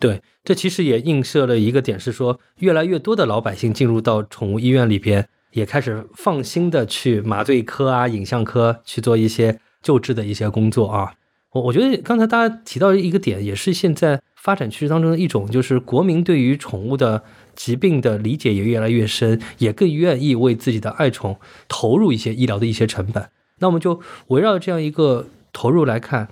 [0.00, 11.14] 对，这其实也映射了一个点，是说越来越多的老百姓进入到宠物医院里边，也开始放心的去麻醉科啊、影像科去做一些救治的一些工作啊。
[11.52, 17.24] 我我觉得刚才大家提到一个点，也是现在发展趋势当中的一种，就是国民对于宠物的
[17.56, 23.28] 疾病的理解也越来越深，也更愿意为自己的爱宠投入一些医疗的一些成本。
[23.58, 26.28] 那我们就围绕这样一个投入来看，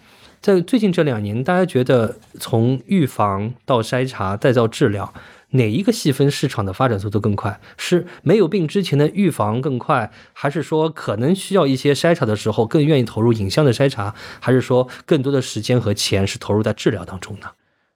[0.47, 5.13] 在最近这两年，大家觉得从预防到筛查再到治疗，
[5.51, 7.61] 哪一个细分市场的发展速度更快？
[7.77, 17.49] 是没有病之前的预防更快，还是说可能需要一些筛查的时候更愿意投入影像的筛查，还是说更多的时间和钱是投入在治疗当中呢？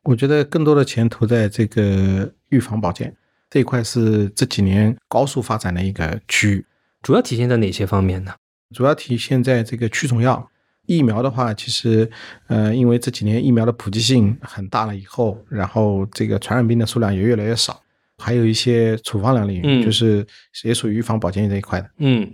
[0.03, 3.15] 我觉得更多的钱投在这个预防保健
[3.49, 6.67] 这一块是这几年高速发展的一个区域，
[7.01, 8.35] 主要体现在哪些方面呢？
[8.75, 10.50] 主要体现在这个驱虫药。
[10.91, 12.11] 疫苗的话，其实，
[12.49, 17.81] 呃，因为这几年疫苗的普及性很大了以后，然后这个传染病的数量也越来越少，
[18.19, 20.27] 还有一些处方粮领域，嗯就是
[20.65, 21.89] 也属于预防保健这一块的。
[21.99, 22.29] 嗯，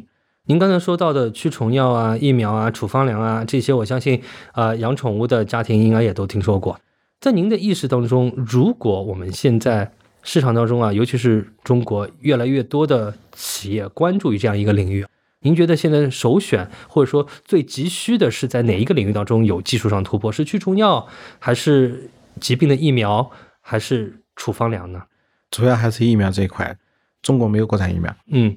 [0.47, 6.81] 您刚才说到的驱虫药啊、疫苗啊、处方粮啊这些，我相信啊、呃养宠物的家庭应该也都听说过。
[7.21, 9.93] 在您的意识当中，如果我们现在
[10.23, 15.05] 市场当中啊，尤其是中国越来越多的企业关注于这样一个领域，
[15.47, 20.33] 您觉得现在首选或者说最急需的是在哪一个领域当中有技术上突破？
[20.33, 21.07] 是驱虫药，
[21.39, 23.31] 还是疾病的疫苗，
[23.61, 25.05] 还是处方粮呢？
[25.53, 26.77] 主要还是疫苗这一块，
[27.23, 28.57] 中国没有国产疫苗，嗯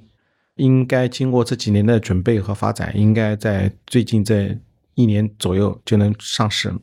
[0.56, 4.58] 应该经过这几年的准备和发展，应该在最近这
[4.96, 6.74] 一年左右就能上市。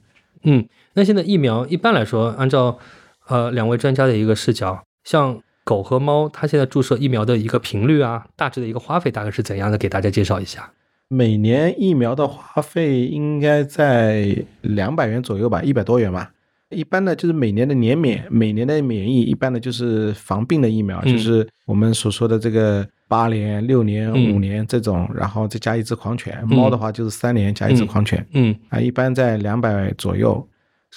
[0.44, 2.78] 嗯，那现在疫苗一般来说，按照
[3.26, 9.76] 呃两位专家的一个视角，像狗和猫，它现在注射疫苗的一个频率啊，大致的一个花费大概是怎样的？
[9.76, 10.70] 给大家介绍一下。
[11.08, 16.30] 每年疫苗的花费应该在两百元左右吧，一百多元吧。
[16.70, 26.40] 一般呢就是每年的年免，每年的免疫，一般呢就是防病的疫苗，嗯就是我们所说的这个八年、六年、嗯五年这种，然后再加一只狂犬。
[26.46, 30.46] 猫的话就是三年加一只狂犬，嗯，啊，一般在两百左右。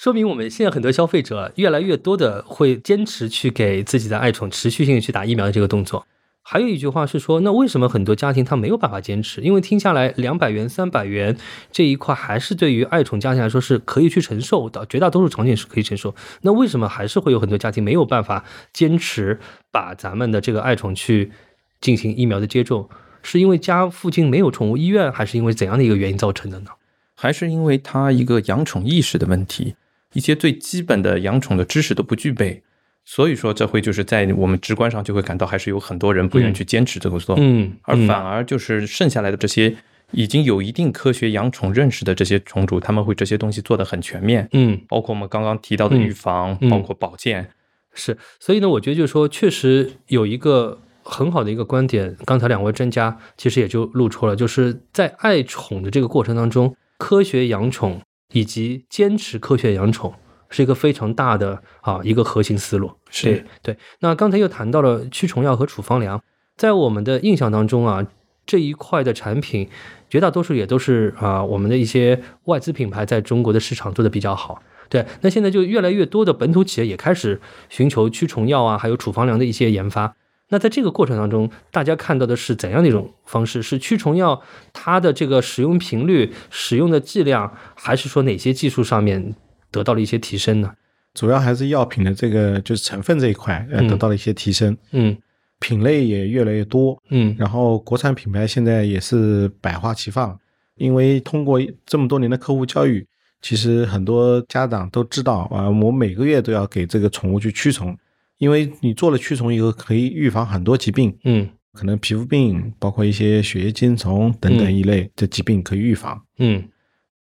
[0.02, 6.06] 说明我们现在很多消费者越来越多的会坚持去给自己的爱宠持续性去打疫苗的这个动作。
[6.40, 9.42] 还有一句话是说，那为什么很多家庭他没有办法坚持？
[9.42, 11.36] 因为听下来两百元、三百元
[11.70, 16.14] 这一块还是对于爱宠家庭来说是可以去承受的，绝大多数场景是可以承受。
[16.40, 19.38] 那为什么还是会有很多家庭没有办法坚持
[19.70, 21.30] 把咱们的这个爱宠去
[21.78, 22.88] 进行疫苗的接种？
[23.22, 26.70] 是因为家附近没有宠物医院，还是因为怎样的一个原因造成的呢？
[27.14, 29.74] 还是因为他一个养宠意识的问题，
[30.12, 32.62] 一些最基本的养宠的知识都不具备，
[33.04, 39.76] 所以说这会就是在我们直观上就会感到还是有很多人不愿意去坚持这个做，嗯，而反而就是剩下来的这些
[40.12, 44.80] 已经有一定科学养宠认识的这些宠主，他们会这些东西做得很全面，嗯。
[44.88, 46.68] 包括我们刚刚提到的嗯预防，嗯。
[46.68, 47.50] 包括保健，
[47.94, 58.00] 是，所以呢，我觉得就是说，确实有一个很好的一个观点，刚才两位专家其实也就露出了，就是在爱宠的这个过程当中，科学养宠
[58.32, 60.14] 以及坚持科学养宠
[60.48, 62.90] 是一个非常大的啊一个核心思路。
[63.10, 63.76] 是对对。
[64.00, 66.22] 那刚才又谈到了驱虫药和处方粮，
[66.56, 68.06] 在我们的印象当中啊，
[68.46, 69.68] 这一块的产品
[70.08, 74.62] 绝大多数也都是啊我们的一些外资品牌在中国的市场做的比较好。
[74.88, 80.16] 对，那现在就越来越多的本土企业也开始寻求驱虫药啊，还有处方粮的一些研发。
[80.50, 83.62] 那在这个过程当中，大家看到的是怎样的一种方式？
[83.62, 89.34] 是驱虫药它的这个使用频率、使用的剂量，还是说哪些技术上面
[89.70, 90.74] 得到了一些提升呢？
[91.14, 95.16] 主要还是药品的这个就是成分这一块，呃，嗯得到了一些提升，嗯
[95.58, 97.00] 品类也越来越多。
[97.10, 100.38] 嗯然后国产品牌现在也是百花齐放，
[100.76, 103.06] 因为通过这么多年的客户教育，
[103.42, 107.96] 其实很多家长都知道啊，我每个月都要给这个宠物去驱虫，
[108.40, 116.22] 因为你做了驱虫以后，可以预防很多疾病，嗯可能皮肤病，包括一些血液精虫等等嗯一类的疾病可以预防。
[116.38, 116.64] 嗯。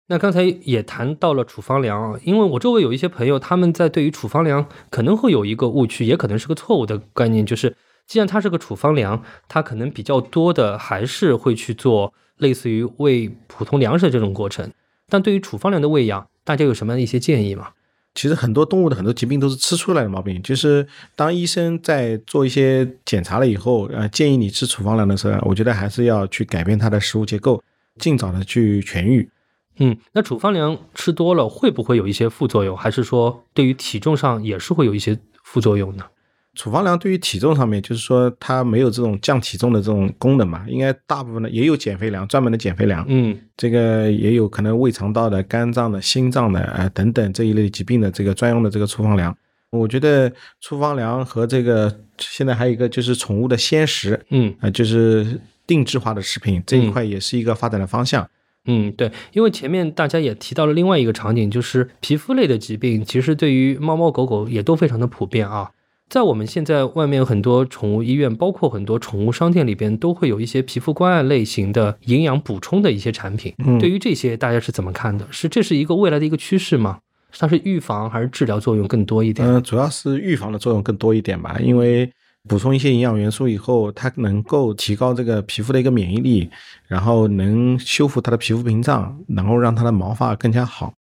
[0.07, 14.73] 那刚才也谈到了处方粮啊，因为我周围有一些朋友，他们在对于处方粮可能会有一个误区，也可能是个错误的概念，就是既然它是个处方粮，它可能比较多的还是会去做类似于喂普通粮食的这种过程。
[15.09, 17.71] 但对于处方粮的喂养，大家有什么样的一些建议吗？
[18.15, 27.63] 其实很多动物的很多疾病都是吃出来的毛病，就是当医生在做一些检查了以后，呃，建议你吃处方粮的时候，我觉得还是要去改变它的食物结构，
[27.99, 29.31] 尽早的去痊愈。
[29.79, 32.77] 嗯，那处方粮吃多了会不会有一些副作用？
[32.77, 36.05] 还是说对于体重上也是会有一些副作用呢？
[36.61, 49.35] 处方粮对于体重上面，就是说它没有这种降体重的这种功能嘛，应该大部分的也有减肥粮，专门的减肥粮，嗯这个也有可能胃肠道的、肝脏的、心脏的呃等等这一类疾病的这个专用的这个处方粮。
[49.71, 58.29] 我觉得处方粮和这个现在还有一个就是宠物的鲜食，嗯啊、就是定制化的食品这一嗯块也是一个发展的方向。
[58.67, 65.71] 嗯，对，因为前面大家也提到了另外一个场景，就是皮肤类的疾病，其实对于猫猫狗狗也都非常的普遍啊。
[66.11, 73.55] 在我们现在外面很多宠物医院，包括很多宠物商店里边，都会有一些皮肤关爱类型的营养补充的一些产品。
[73.65, 75.25] 嗯对于这些，大家是怎么看的？
[75.31, 76.99] 是这是一个未来的一个趋势吗？
[77.39, 79.47] 它是预防还是治疗作用更多一点？
[79.47, 82.11] 嗯、主要是预防的作用更多一点吧，因为
[82.49, 86.51] 补充一些营养元素以后，它能够提高这个皮肤的一个免疫力，
[86.89, 90.93] 然后能修复它的皮肤屏障，然后让它的毛发更加好。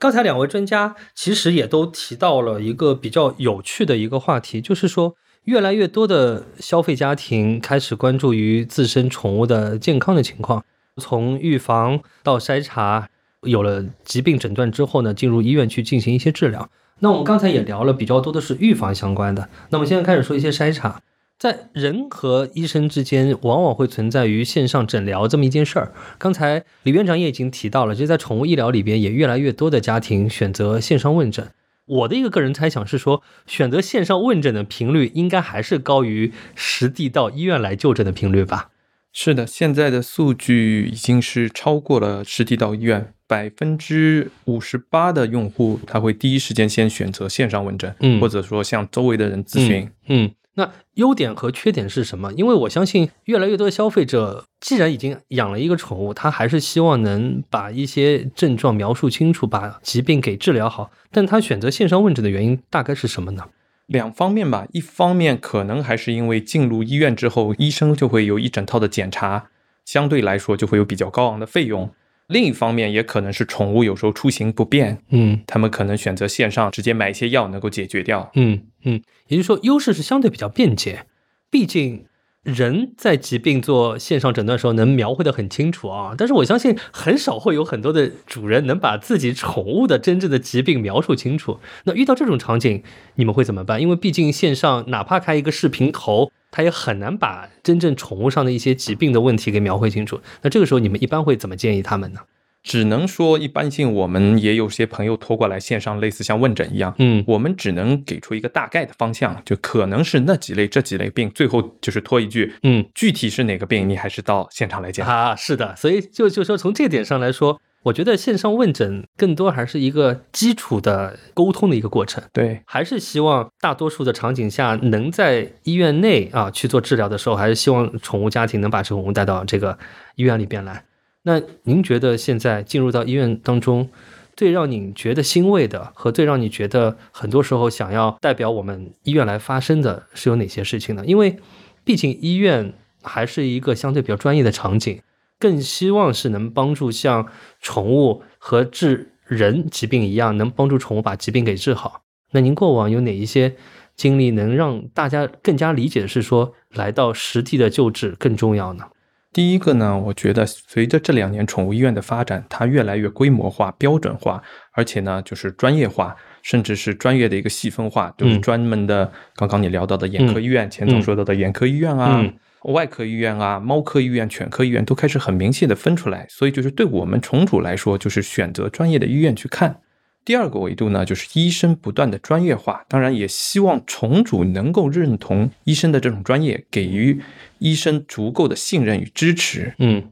[0.00, 10.64] 刚才两位专家其实也都提到了一个比较有趣的一个话题，就是说越来越多的消费家庭开始关注于自身宠物的健康的情况，
[10.96, 13.10] 从预防到筛查，
[13.42, 16.70] 有了疾病诊断之后呢，进入医院去进行一些治疗。
[17.00, 21.02] 那我们刚才也聊了比较多的是预防相关的，那么现在开始说一些筛查。
[21.40, 25.94] 在人和医生之间，往往会存在于线上诊疗这么一件事儿。
[26.18, 31.48] 刚才李院长也已经提到了，就在宠物医疗里边，也越来越多的家庭选择线上问诊。
[31.86, 38.68] 我的一个个人猜想是说，选择线上问诊的频率应该还是高于实地到医院来就诊的频率吧？
[39.10, 49.88] 是的，现在的数据已经是超过了实地到医院，百分之五十八的用户他会第一时间先选择线上问诊，嗯或者说向周围的人咨询。
[50.06, 50.26] 嗯。
[50.26, 52.32] 嗯，那优点和缺点是什么？
[52.32, 60.90] 因为我相信越来越多的消费者，既然已经养了一个宠物，他还是希望能把一些症状描述清楚，把疾病给治疗好。
[61.10, 63.44] 但他选择线上问诊的原因大概是什么呢？
[63.86, 69.48] 两方面吧，一方面可能还是因为进入医院之后，医生就会有一整套的检查，
[69.84, 71.88] 相对来说就会有比较高昂的费用；
[72.30, 78.30] 另一方面也可能是宠物有时候出行不便，嗯他们可能选择线上直接买一些药能够解决掉。
[78.34, 81.06] 嗯嗯，也就是说，优势是相对比较便捷，
[81.50, 82.06] 毕竟。
[82.42, 91.60] 人在疾病做线上诊断的时候能描绘的很清楚啊，但是我相信很少会有很多的主人能把自己宠物的真正的疾病描述清楚。
[91.84, 92.82] 那遇到这种场景，
[93.16, 93.80] 你们会怎么办？
[93.80, 100.20] 因为毕竟线上哪怕开一个视频头，它也很难把真正宠物上的一些疾病的问题给描绘清楚。
[100.40, 102.20] 那这个时候你们一般会怎么建议他们呢？
[102.62, 115.08] 只能说一般性，我们也有些朋友拖过来线上，类似像问诊一样，嗯我们只能给出一个大概的方向，就可能是那几类这几类病，最后就是拖一句，嗯，具体是哪个病，你还是到现场来讲。
[115.08, 129.78] 啊，是的，所以就就说从这点上来说，我觉得线上问诊更多还是一个基础的沟通的一个过程，对，还是希望大多数的场景下能在医院内啊去做治疗的时候，还是希望宠物家庭能把宠物带到这个
[130.16, 130.84] 医院里边来。
[131.22, 133.90] 那您觉得现在进入到医院当中，
[134.36, 141.04] 最让你觉得欣慰的和最让你觉得很多时候想要代表我们医院来发声的是有哪些事情呢？
[141.04, 141.36] 因为
[141.84, 145.02] 毕竟医院还是一个相对比较专业的场景，
[145.38, 147.26] 更希望是能帮助像
[147.60, 152.02] 宠物和治人疾病一样，能帮助宠物把疾病给治好。
[152.32, 153.56] 那您过往有哪一些
[153.94, 158.84] 经历能让大家更加理解的是说，来到实地的救治更重要呢？
[159.32, 169.10] 第一个呢，我觉得随着这两年宠物医院的发展，它越来越规模化、标准化，而且呢，就是专业化，甚至是专业的一个细分化，就是嗯专门的。
[169.36, 172.20] 刚刚你聊到的眼科医院，前总说到的眼科医院啊。
[172.20, 172.32] 嗯
[172.64, 179.80] 外科医院啊、猫科医院、犬科医院都开始很明确的分出来，所以就是对我们宠主来说，就是选择专业的医院去看。
[180.26, 187.22] 第二个维度呢，就是医生不断的专业化，当然也希望宠主能够认同医生的这种专业，给予
[187.60, 189.74] 医生足够的信任与支持。
[189.78, 190.10] 嗯，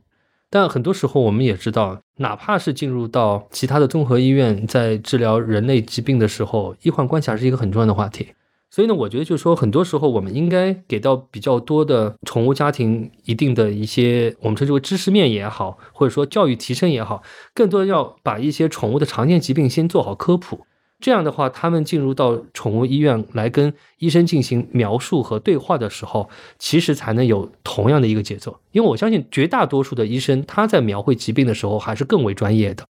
[0.48, 8.28] 但很多时候我们也知道，哪怕是进入到其他的综合医院，在治疗人类疾病的时候，医患关系还是一个很重要的话题。
[8.70, 17.22] 所以呢，我觉得就是说，很多时候我们应该给到比较多的宠物家庭一定的一些我们称之为知识面也好，或者说教育提升也好，
[17.54, 20.66] 更多要把一些宠物的常见疾病先做好科普。
[21.00, 26.28] 这样的话，他们进入到宠物医院来跟医生进行描述和对话的时候，
[26.58, 28.58] 其实才能有同样的一个节奏。
[28.72, 32.84] 因为我相信绝大多数的医生他在描绘疾病的时候还是更为专业的。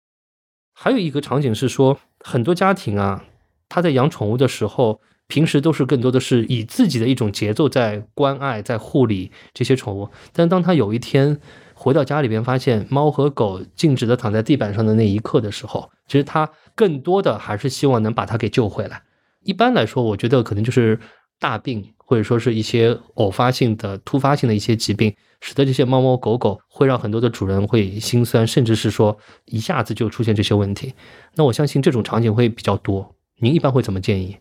[0.73, 3.25] 还有一个场景是说，很多家庭啊，
[3.69, 10.09] 他在养宠物的时候，平时都是更多的是以自己的一种节奏在关爱、在护理这些宠物。
[10.33, 11.39] 但当他有一天
[11.75, 16.49] 回到家里边发现猫和狗静止的躺在地板上的那一刻的时候，其实他
[16.79, 19.03] 更多的还是希望能把它给救回来。
[19.43, 21.01] 一般来说，我觉得可能就是
[21.41, 30.95] 大病，或者说是一些偶发性的、突发性的一些疾病，使得这些猫猫狗狗会让很多的主人会心酸，甚至是说一下子就出现这些问题。
[31.35, 33.17] 那我相信这种场景会比较多。
[33.41, 34.37] 您一般会怎么建议？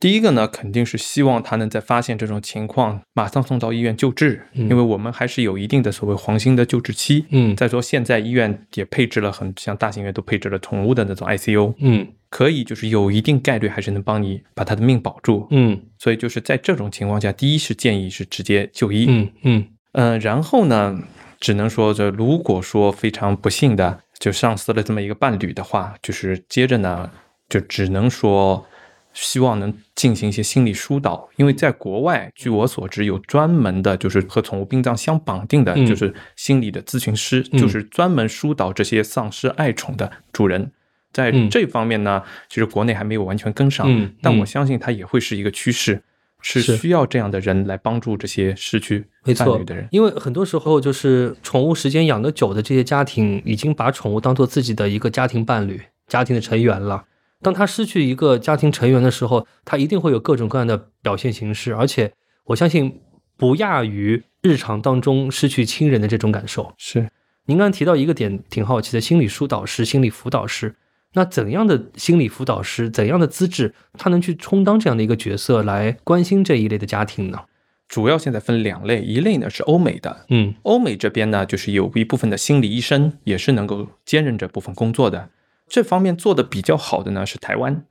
[0.00, 7.24] 第一个呢，肯定是希望他能在发现这种情况，马上送到医院救治，嗯因为我们还是有一定的所谓黄金的救治期。
[7.30, 15.46] 嗯再说现在医院也配置了很像大型医院都配置了宠物的那种 ICU，嗯可以就是有一定概率还是能帮你把他的命保住。
[15.50, 19.06] 嗯所以就是在这种情况下，第一是建议是直接就医。
[19.08, 20.98] 嗯嗯呃，然后呢，
[21.40, 27.08] 只能说这如果说非常不幸的就丧失了这么一个伴侣的话，就是接着呢，
[27.48, 28.66] 就只能说
[29.14, 40.70] 希望能进行一些心理疏导，因为在国外，据我所知，有专门的就是和宠物殡葬相绑定的，嗯就是心理的咨询师，嗯就是专门疏导这些丧失爱宠的主人。
[41.12, 46.02] 在嗯这方面呢，其实国内还没有完全跟上，嗯但我嗯相信它也会是一个趋势，
[46.42, 49.06] 是是需要这样的人来帮助这些失去
[49.38, 49.86] 伴侣的人。
[49.92, 57.04] 因为很多时候就是宠物时间养得久的这些家庭，已经把宠物当做自己的一个家庭伴侣、家庭的成员了。
[57.44, 62.12] 当他失去一个家庭成员的时候，他一定会有各种各样的表现形式，而且
[62.46, 63.00] 我相信
[63.36, 66.72] 不亚于日常当中失去亲人的这种感受。
[66.78, 67.08] 是。
[67.46, 70.74] 您刚刚提到一个点，挺好奇的，心理疏导师、心理辅导师。
[71.12, 77.38] 那怎样的心理辅导师，怎样的资质，他能去充当这样的一个角色，来关心这一类的家庭呢？
[77.86, 85.28] 主要现在分两类，一类呢是欧美的，嗯欧美这边呢就是有一部分的心理医生也是能够兼任这部分工作的。
[85.68, 87.84] 这方面做的比较好的呢是台湾，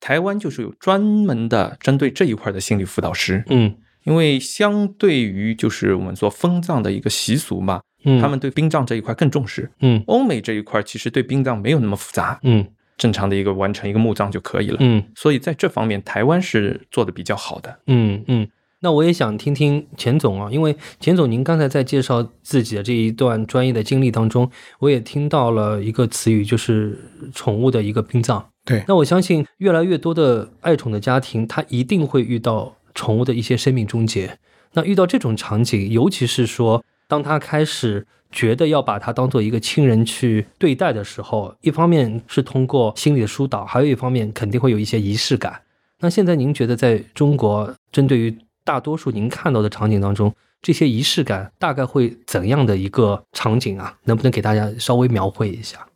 [0.00, 3.74] 台湾就是有专门的针对这一块的心理辅导师，嗯
[4.04, 9.70] 因为相对于就是我们说封葬的一个习俗嘛，嗯，他们对殡葬这一块更重视。
[9.80, 12.66] 嗯欧美这一块其实对殡葬没有那么复杂，嗯
[12.96, 14.76] 正常的一个完成一个墓葬就可以了。
[14.80, 17.78] 嗯所以在这方面，台湾是做的比较好的。
[17.86, 18.48] 嗯嗯。
[18.80, 24.48] 那我也想听听钱总啊，因为钱总您刚才在介绍自己的这一段专业的经历当中，
[24.78, 26.98] 我也听到了一个词语，就是
[27.34, 28.48] 宠物的一个殡葬。
[28.64, 34.38] 对那我相信越来越多的爱宠的家庭，他一定会遇到宠物的一些生命终结。
[34.74, 45.62] 那遇到这种场景，尤其是说当他开始觉得要把它当做一个亲人去对待的时候，一方面是通过心理的疏导，还有一方面肯定会有一些仪式感。
[46.00, 48.36] 那现在您觉得在中国，针对于
[48.68, 53.96] 大多数您看到的场景当中，这些仪式感大概会怎样的一个场景啊？
[54.04, 55.88] 能不能给大家稍微描绘一下？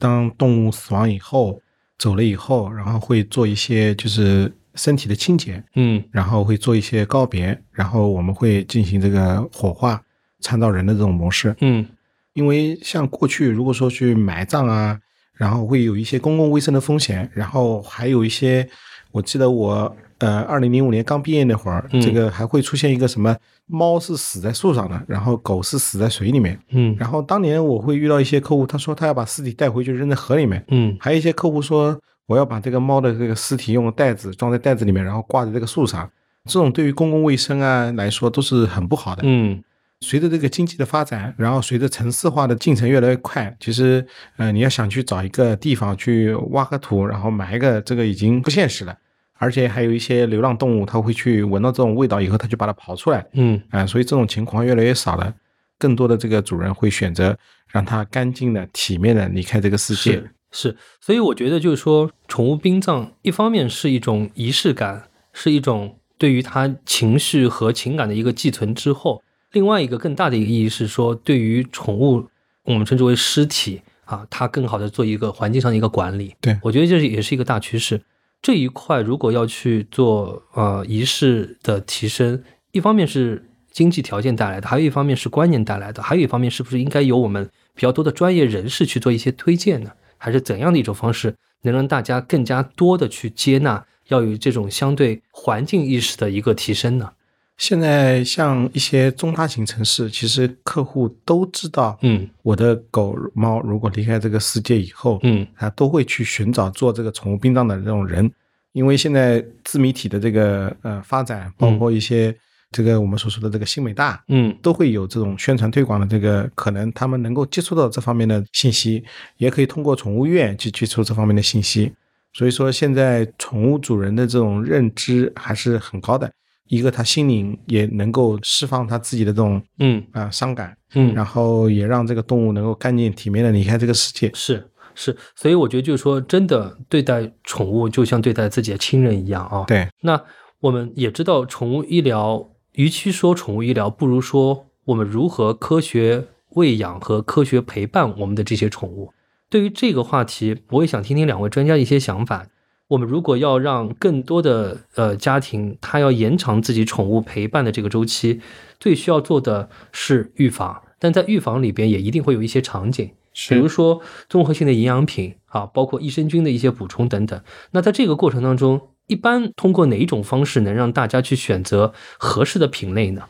[0.00, 1.60] 当动物死亡以后，
[1.96, 10.02] 走了以后，然后会做一些就是身体的清洁，嗯然后会做一些告别，然后我们会进行这个火化、
[10.40, 11.54] 参照人的这种模式。
[11.60, 11.86] 嗯
[12.32, 14.98] 因为像过去如果说去埋葬啊，
[15.34, 18.68] 然后会有一些公共卫生的风险，然后还有一些，
[19.12, 26.58] 我记得我呃二零零五年刚毕业那会儿，嗯这个还会出现一个什么猫是死在树上的，然后狗是死在水里面。
[26.70, 36.10] 嗯然后当年我会遇到一些客户，他说他要把尸体带回去扔在河里面，嗯还有一些客户说我要把这个猫的这个尸体用袋子装在袋子里面，然后挂在这个树上。
[36.46, 39.22] 这种对于公共卫生啊来说都是很不好的。
[39.24, 39.62] 嗯
[40.00, 44.06] 随着这个经济的发展，然后随着城市化的进程越来越快，其实
[44.36, 48.94] 呃你要想去找一个地方去挖个土，然后埋一个，这个已经不现实了。
[49.38, 53.26] 而且还有一些流浪动物，它会去闻到这种味道以后，它就把它刨出来。
[53.32, 55.34] 嗯啊、所以这种情况越来越少了。
[55.78, 57.36] 更多的这个主人会选择
[57.68, 60.12] 让它干净的、体面的离开这个世界。
[60.12, 72.24] 是是，所以我觉得就是说，宠物殡葬一方面是一种仪式感，是一种对于它情绪和情感的一个寄存之后，另外一个更大的一个意义是说，对于宠物，
[72.62, 76.36] 我们称之为尸体啊，它更好的做一个环境上的一个管理。
[76.40, 78.00] 对我觉得这是也是一个大趋势。
[78.44, 89.92] 这一块如果要去做呃仪式的提升，一方面是经济条件带来的，还有一方面是观念带来的，还有一方面是不是应该由我们比较多的专业人士去做一些推荐呢？
[90.18, 97.12] 还是怎样的一种方式能让大家更加多的去接纳，要有这种相对环境意识的一个提升呢？
[97.56, 108.30] 现在像一些中大型城市，其实客户都知道，嗯我的狗猫如果离开这个世界以后，嗯他都会去寻找做这个宠物殡葬的这种人，
[108.72, 112.36] 因为现在自媒体的这个呃发展，包括一些
[112.72, 119.04] 这个我们所说的这个新美大，嗯都会有这种宣传推广的这个可能，他们能够接触到这方面的信息，
[119.36, 121.92] 也可以通过宠物院去接触这方面的信息。
[122.32, 126.28] 所以说，现在宠物主人的这种认知还是很高的。
[126.74, 134.30] 一个他心灵也能够释放他自己的这种嗯啊、伤感，嗯，然后也让这个动物能够干净体面的离开这个世界。
[134.34, 139.64] 是是，所以我觉得就是说，真的对待宠物就像对待自己的亲人一样啊。
[139.66, 140.20] 对，那
[140.60, 149.12] 我们也知道，宠物医疗，与其说宠物医疗，不如说我们如何科学喂养和科学陪伴我们的这些宠物。
[149.50, 152.46] 对于这个话题，我也想听听两位专家的一些想法。
[152.88, 158.40] 我们如果要让更多的呃家庭，他要延长自己宠物陪伴的这个周期，
[158.78, 160.82] 最需要做的是预防。
[160.98, 163.10] 但在预防里边，也一定会有一些场景，
[163.48, 167.38] 比如说综合性的营养品啊，包括益生菌的一些补充等等。
[167.72, 173.24] 那在这个过程当中，一般通过哪一种方式能让大家去选择合适的品类呢？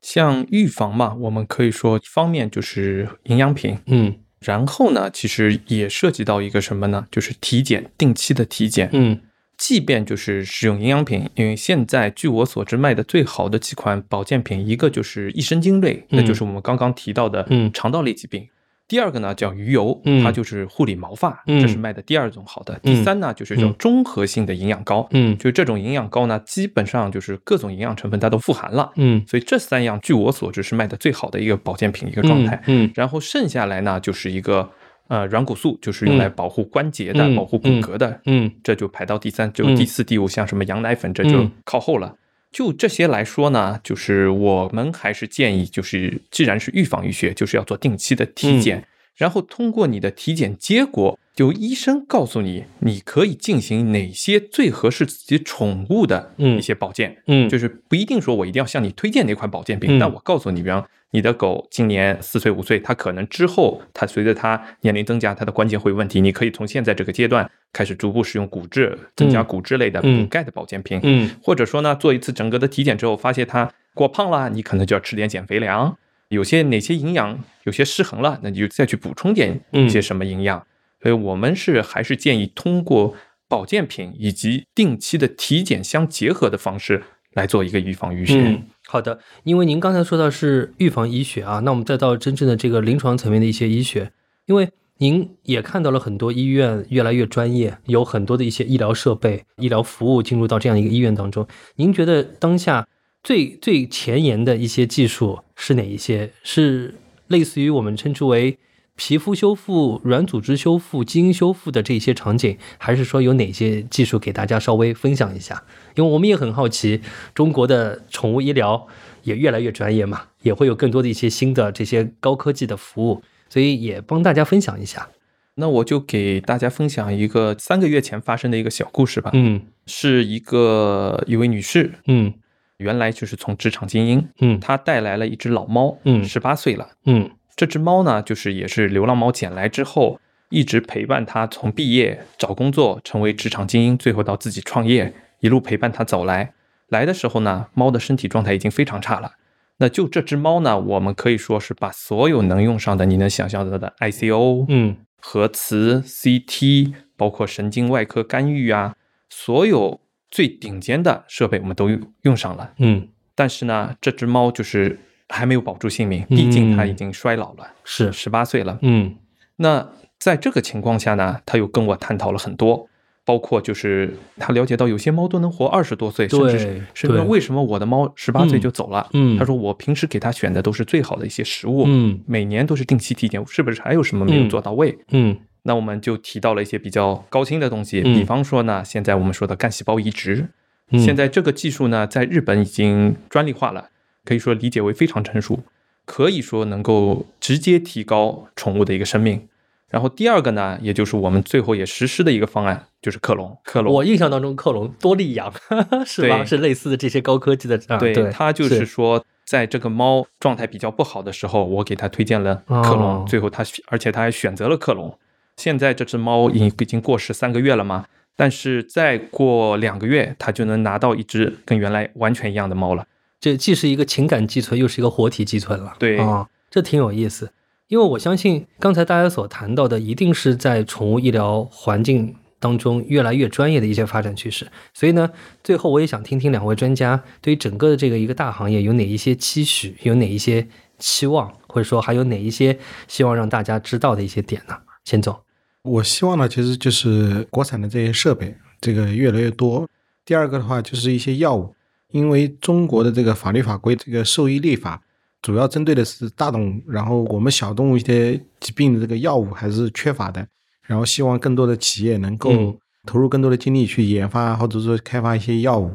[0.00, 7.06] 像预防嘛，我们可以说一方面就是营养品，嗯然后呢，其实也涉及到一个什么呢？
[7.10, 8.90] 就是体检，定期的体检。
[8.92, 9.20] 嗯
[9.56, 18.46] 即便就是使用营养品，因为现在据我所知卖的最好的几款保健品，一个就是益生菌类，那就是我们刚刚提到的嗯肠道类疾病。
[18.88, 20.24] 第二个呢叫鱼油，嗯。
[20.24, 21.60] 它就是护理毛发，嗯。
[21.60, 22.74] 这是卖的第二种好的。
[22.82, 22.94] 嗯。
[22.94, 25.36] 第三呢就是这种综合性的营养膏，嗯。
[25.36, 28.90] 就这种营养膏呢，基本上就是各种营养成分它都富含了。
[28.96, 29.22] 嗯。
[29.26, 32.60] 所以这三样，据我所知是卖的最好的一个保健品一个状态。
[32.66, 32.90] 嗯。
[32.94, 34.70] 然后剩下来呢，就是一个
[35.08, 36.32] 呃软骨素，就是用来嗯。
[36.34, 37.36] 保护关节的、嗯。
[37.36, 38.50] 保护骨骼的，嗯。
[38.64, 39.76] 这就排到第三，就嗯。
[39.76, 41.52] 第四、第五，像什么羊奶粉，这就嗯。
[41.64, 42.14] 靠后了。
[42.58, 48.84] 就这些来说呢，就是我们还是建议，就是既然是预防医学，就是要做定期的嗯体检，
[49.14, 57.22] 然后通过你的体检结果，由医生告诉你，你可以进行哪些最合适自己宠物的一些保健。
[57.26, 75.96] 嗯，就是不一定说我一定要向你推荐哪款保健品，嗯但我告诉你，比方你的狗今年四岁五岁，它可能之后它随着它年龄增加，它的关节会有问题，你可以从现在这个阶段开始逐步使用骨质，增加骨质类的嗯补钙的保健品，嗯或者说呢，做一次整个的体检之后，发现它过胖了，你可能就要吃点减肥粮。
[76.30, 80.66] 有些哪些营养有些失衡了，那你就再去补充点一些什么营养。
[81.02, 83.14] 所以我们是还是建议通过
[83.48, 88.62] 保健品以及定期的体检相结合的方式来做一个预防医学。
[88.86, 89.20] 好的。
[89.44, 94.10] 因为您刚才说到是预防医学啊，那我们再到真正的这个临床层面的一些医学，
[94.46, 94.68] 因为
[94.98, 101.46] 您也看到了很多医院越来越专业，有很多的一些医疗设备、医疗服务进入到这样一个医院当中。
[101.76, 102.88] 您觉得当下
[103.22, 106.32] 最最前沿的一些技术是哪一些？
[106.42, 106.94] 是
[107.28, 108.58] 类似于我们称之为
[108.98, 115.62] 皮肤修复、软组织修复、基因修复的这些场景，还是说有哪些技术给大家稍微分享一下？
[115.94, 117.00] 因为我们也很好奇，
[117.32, 118.88] 中国的宠物医疗
[119.22, 125.08] 也越来越专业嘛，也会有更多的一些新的这些高科技的服务，所以也帮大家分享一下。
[125.54, 129.30] 那我就给大家分享一个三个月前发生的一个小故事吧。
[129.32, 132.34] 嗯是一个一位女士，嗯
[132.78, 136.90] 原来就是从职场精英，嗯她带来了一只老猫，嗯十八岁了。
[137.04, 146.54] 嗯这只猫呢，就是也是流浪猫捡来之后，一直陪伴它从毕业、找工作、成为职场精英，最后到自己创业，一路陪伴它走来。
[146.86, 149.32] 来的时候呢，猫的身体状态已经非常差了。
[149.78, 158.94] 那就这只猫呢，我们可以说是把所有能用上的、你能想象到的 ICO、嗯核磁、CT，包括神经外科干预啊，
[159.28, 160.00] 所有
[160.30, 162.74] 最顶尖的设备我们都用用上了。
[162.78, 168.10] 嗯，但是呢，这只猫就是还没有保住性命，毕竟它嗯已经衰老了，是。
[168.12, 168.78] 十八岁了。
[168.82, 169.14] 嗯。
[169.56, 172.88] 那在这个情况下呢，他又跟我探讨了很多，
[173.24, 179.08] 包括就是他了解到有些猫都能活二十多岁，甚至对是甚至为什么我的猫十八岁就走了？
[179.12, 179.36] 嗯。
[179.36, 182.20] 他说我平时给他选的都是最好的一些食物，嗯。
[182.26, 184.98] 每年都是定期体检，是不是还有什么没有嗯做到位？
[185.10, 185.36] 嗯。
[185.64, 188.14] 那我们就提到了一些比较高清的东西，嗯。
[188.14, 190.48] 比方说呢，现在我们说的干细胞移植，
[190.90, 193.90] 嗯，现在这个技术呢，在日本已经专利化了，
[194.28, 195.60] 可以说理解为非常成熟，
[196.04, 199.48] 可以说能够直接提高宠物的一个生命。
[199.88, 203.56] 然后第二个呢，也就是我们最后也实施的一个方案，就是克隆。
[203.64, 205.50] 克隆，我印象当中克隆多利养
[206.04, 206.44] 是吧？
[206.44, 215.18] 是类似的这些高科技的啊，对对，它就是说，在这个猫状态比较不好的时候，我给它推荐了克隆，哦最后它而且它还选择了克隆。
[215.56, 218.04] 现在这只猫已已经过世三个月了嘛，
[218.36, 223.06] 但是再过两个月，它就能拿到一只跟原来完全一样的猫了。
[223.40, 225.94] 这既是一个情感寄存，又是一个活体寄存了。
[225.98, 227.52] 对啊，这挺有意思。
[227.88, 234.66] 因为我相信刚才大家所谈到的，一定是在宠物医疗环境当中越来越专业的一些发展趋势。
[234.92, 235.30] 所以呢，
[235.64, 240.66] 最后我也想听听两位专家对于整个的这个一个大行业有哪一些期许，有哪一些
[240.98, 244.76] 期望，或者说还有哪一些希望让大家知道的一些点呢？
[245.04, 245.40] 钱总，
[245.82, 249.88] 我希望呢，其实就是国产的这些设备这个越来越多。
[250.26, 251.74] 第二个的话，就是一些药物，
[252.12, 255.02] 因为中国的这个法律法规，这个兽医立法
[255.42, 260.46] 主要针对的是大动物，然后我们小动物一些疾病的这个药物还是缺乏的，
[260.82, 265.90] 然后希望更多的企业能够嗯投入更多的精力去研发或者说开发一些药物。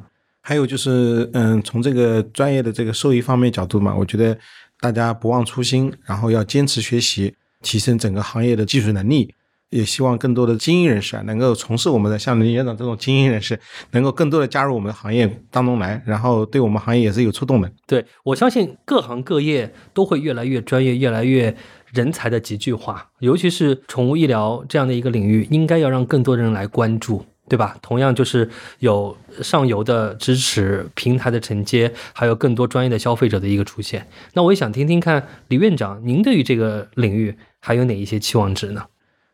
[0.46, 4.38] 还有就是，嗯，从这个专业的这个兽医方面角度嘛，我觉得
[4.82, 9.34] 大家不忘初心，然后要坚持学习，提升整个行业的技术能力。
[9.74, 13.60] 也希望更多的精英人士啊，能够从事我们的像林院长这种精英人士，
[13.92, 17.72] 能够更多的加入我们的行业当中来，然后对我们行业也是有触动的。
[17.88, 21.56] 对我相信各行各业都会越来越专业，越来越
[21.92, 27.26] 人才的集聚化，尤其是宠物医疗这样的一个领域，应该要让更多人来关注。
[27.50, 27.78] 对吧？
[27.82, 28.50] 同样就是
[28.80, 34.08] 有上游的支持、平台的承接，还有更多专业的消费者的一个出现。
[34.34, 38.86] 那我也想听听看，李院长，您对于这个领域还有哪一些期望值呢？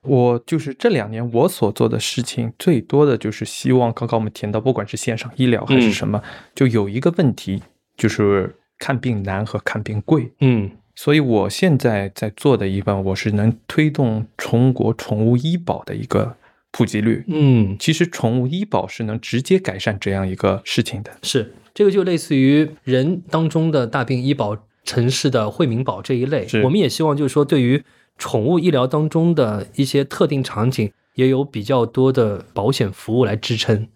[0.04, 6.22] 我就是这两年我所做的事情，最多的就是希望刚刚我们提到，不管是线上医疗还是什么，
[6.56, 7.62] 就有一个问题，
[7.98, 10.32] 就是看病难和看病贵。
[10.40, 16.36] 嗯所以我现在在做的一半，我是能推动中国宠物医保的一个
[16.72, 17.24] 普及率。
[17.30, 21.12] 嗯，其实宠物医保是能直接改善这样一个事情的。
[21.24, 26.62] 是这个就类似于人当中的大病医保、城市的惠民保这一类是。
[26.64, 27.82] 我们也希望就是说，对于
[28.20, 33.88] 宠物医疗当中的一些特定场景，也有比较多的保险服务来支撑。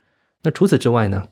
[0.42, 1.28] 那除此之外呢？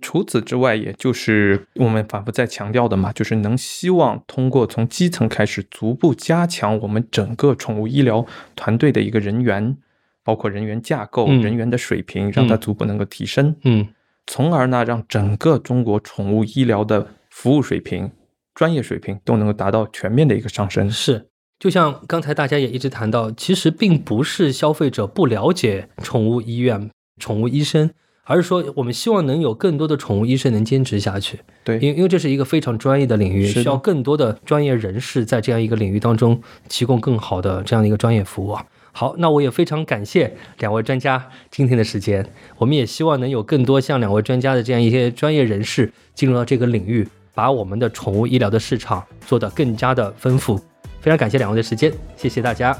[0.00, 8.24] 除此之外，也就是我们反复在强调的嘛，就是能希望通过从基层开始，逐步加强我们整个宠物医疗
[8.54, 9.76] 团队的一个人员，
[10.22, 13.88] 包括人员架构、嗯人员的水平，让它嗯逐步能够提升，嗯
[14.26, 18.12] 从而呢，让整个中国宠物医疗的服务水平、
[18.54, 20.90] 专业水平都能够达到全面的一个上升。
[20.90, 21.28] 是。
[21.58, 27.90] 就像刚才大家也一直谈到，其实并不是消费者不了解宠物医院、宠物医生，
[28.24, 31.40] 而是说我们希望能有更多的宠物医生能坚持下去。
[31.64, 36.38] 对，因为因为这是一个非常专业的领域，需要更多的专业人士在这样一个领域当中
[36.68, 38.66] 提供更好的这样的一个专业服务啊。
[38.92, 42.26] 好，那我也非常感谢两位专家今天的时间，
[42.58, 50.60] 我们也希望能有更多像两位专家的这样一些专业人士进入到这个领域，把我们的宠物医疗的市场做得更加的丰富。
[51.06, 52.76] 非常感谢两位的时间，谢谢大家。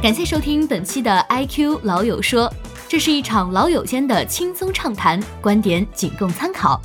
[0.00, 2.50] 感谢收听本期的 IQ 老友说，
[2.88, 6.80] 这是一场老友间的轻松畅谈，观点仅供参考。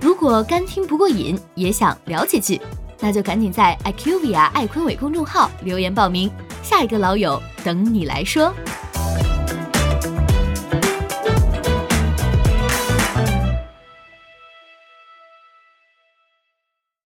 [0.00, 2.58] 如果干听不过瘾，也想了解句，
[2.98, 6.30] 那就赶紧在 IQVIA 爱坤伟公众号留言报名，
[6.62, 8.54] 下一个老友等你来说。